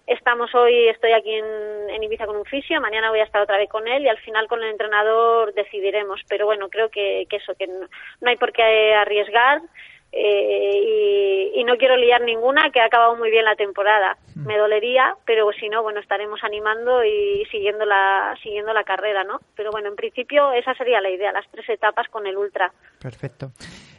Estamos 0.05 0.53
hoy, 0.53 0.89
estoy 0.89 1.13
aquí 1.13 1.35
en, 1.35 2.03
Ibiza 2.03 2.25
con 2.25 2.35
un 2.35 2.45
fisio, 2.45 2.81
mañana 2.81 3.11
voy 3.11 3.19
a 3.19 3.23
estar 3.23 3.41
otra 3.41 3.57
vez 3.57 3.69
con 3.69 3.87
él 3.87 4.03
y 4.03 4.09
al 4.09 4.17
final 4.17 4.47
con 4.47 4.61
el 4.61 4.71
entrenador 4.71 5.53
decidiremos. 5.53 6.19
Pero 6.27 6.45
bueno, 6.45 6.69
creo 6.69 6.89
que, 6.89 7.27
eso, 7.29 7.53
que 7.55 7.67
no, 7.67 7.87
no 8.19 8.29
hay 8.29 8.35
por 8.35 8.51
qué 8.51 8.93
arriesgar 8.95 9.61
eh, 10.11 11.51
y, 11.55 11.63
no 11.63 11.77
quiero 11.77 11.95
liar 11.95 12.21
ninguna 12.21 12.69
que 12.71 12.81
ha 12.81 12.85
acabado 12.85 13.15
muy 13.15 13.31
bien 13.31 13.45
la 13.45 13.55
temporada. 13.55 14.17
Mm. 14.35 14.45
Me 14.45 14.57
dolería, 14.57 15.15
pero 15.25 15.49
si 15.53 15.69
no, 15.69 15.83
bueno, 15.83 16.01
estaremos 16.01 16.43
animando 16.43 17.03
y 17.05 17.45
siguiendo 17.49 17.85
la, 17.85 18.35
siguiendo 18.43 18.73
la 18.73 18.83
carrera, 18.83 19.23
¿no? 19.23 19.39
Pero 19.55 19.71
bueno, 19.71 19.87
en 19.87 19.95
principio 19.95 20.51
esa 20.51 20.73
sería 20.73 20.99
la 20.99 21.09
idea, 21.09 21.31
las 21.31 21.49
tres 21.49 21.69
etapas 21.69 22.09
con 22.09 22.27
el 22.27 22.35
ultra. 22.35 22.73
Perfecto. 23.01 23.51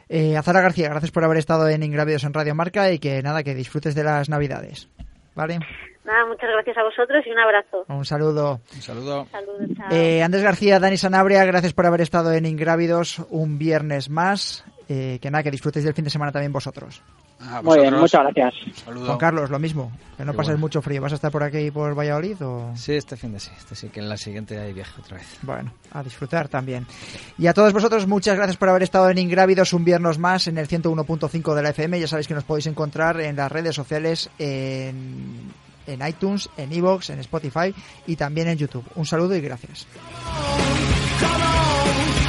Eh, 0.07 0.37
Azara 0.37 0.61
García, 0.61 0.89
gracias 0.89 1.11
por 1.11 1.23
haber 1.23 1.37
estado 1.37 1.67
en 1.67 1.81
Ingrávidos 1.81 2.25
en 2.25 2.33
Radio 2.33 2.53
Marca 2.53 2.91
y 2.91 2.99
que 2.99 3.21
nada, 3.23 3.41
que 3.41 3.55
disfrutes 3.55 3.95
de 3.95 4.03
las 4.03 4.29
Navidades. 4.29 4.89
¿Vale? 5.33 5.57
Nada, 6.05 6.25
muchas 6.27 6.49
gracias 6.51 6.77
a 6.77 6.83
vosotros 6.83 7.25
y 7.25 7.31
un 7.31 7.39
abrazo. 7.39 7.85
Un 7.87 8.05
saludo. 8.05 8.59
Un 8.75 8.81
saludo. 8.81 9.25
Saludos, 9.31 9.69
chao. 9.75 9.87
Eh, 9.89 10.21
Andrés 10.21 10.43
García, 10.43 10.79
Dani 10.79 10.97
Sanabria, 10.97 11.43
gracias 11.45 11.73
por 11.73 11.85
haber 11.85 12.01
estado 12.01 12.33
en 12.33 12.45
Ingrávidos 12.45 13.19
un 13.29 13.57
viernes 13.57 14.09
más. 14.09 14.65
Eh, 14.89 15.17
que 15.21 15.31
nada, 15.31 15.43
que 15.43 15.51
disfrutéis 15.51 15.85
del 15.85 15.93
fin 15.93 16.03
de 16.03 16.09
semana 16.09 16.31
también 16.31 16.51
vosotros. 16.51 17.01
A 17.39 17.61
Muy 17.61 17.79
bien, 17.79 17.93
muchas 17.95 18.21
gracias. 18.23 18.53
Saludo. 18.83 19.05
Juan 19.05 19.17
Carlos, 19.17 19.49
lo 19.49 19.59
mismo. 19.59 19.91
Que 20.17 20.23
no 20.25 20.31
Qué 20.31 20.37
pases 20.37 20.51
bueno. 20.53 20.59
mucho 20.61 20.81
frío. 20.81 21.01
¿Vas 21.01 21.11
a 21.13 21.15
estar 21.15 21.31
por 21.31 21.43
aquí 21.43 21.71
por 21.71 21.97
Valladolid 21.97 22.41
o...? 22.41 22.71
Sí, 22.75 22.93
este 22.93 23.17
fin 23.17 23.33
de 23.33 23.39
sí. 23.39 23.51
Este 23.57 23.75
sí 23.75 23.89
que 23.89 23.99
en 23.99 24.09
la 24.09 24.17
siguiente 24.17 24.57
hay 24.59 24.71
viaje 24.73 24.93
otra 24.99 25.17
vez. 25.17 25.27
Bueno, 25.41 25.73
a 25.91 26.03
disfrutar 26.03 26.47
también. 26.47 26.85
Y 27.37 27.47
a 27.47 27.53
todos 27.53 27.73
vosotros, 27.73 28.07
muchas 28.07 28.35
gracias 28.35 28.57
por 28.57 28.69
haber 28.69 28.83
estado 28.83 29.09
en 29.09 29.17
Ingrávidos 29.17 29.73
un 29.73 29.83
viernes 29.83 30.17
más 30.19 30.47
en 30.47 30.57
el 30.57 30.67
101.5 30.67 31.53
de 31.55 31.63
la 31.63 31.69
FM. 31.69 31.99
Ya 31.99 32.07
sabéis 32.07 32.27
que 32.27 32.33
nos 32.33 32.43
podéis 32.43 32.67
encontrar 32.67 33.19
en 33.21 33.35
las 33.35 33.51
redes 33.51 33.75
sociales, 33.75 34.29
en, 34.39 35.51
en 35.87 36.07
iTunes, 36.07 36.49
en 36.57 36.71
Evox, 36.71 37.09
en 37.09 37.19
Spotify 37.19 37.73
y 38.07 38.15
también 38.15 38.47
en 38.47 38.57
YouTube. 38.57 38.85
Un 38.95 39.05
saludo 39.05 39.35
y 39.35 39.41
gracias. 39.41 39.87
Come 41.19 41.43
on, 41.43 42.22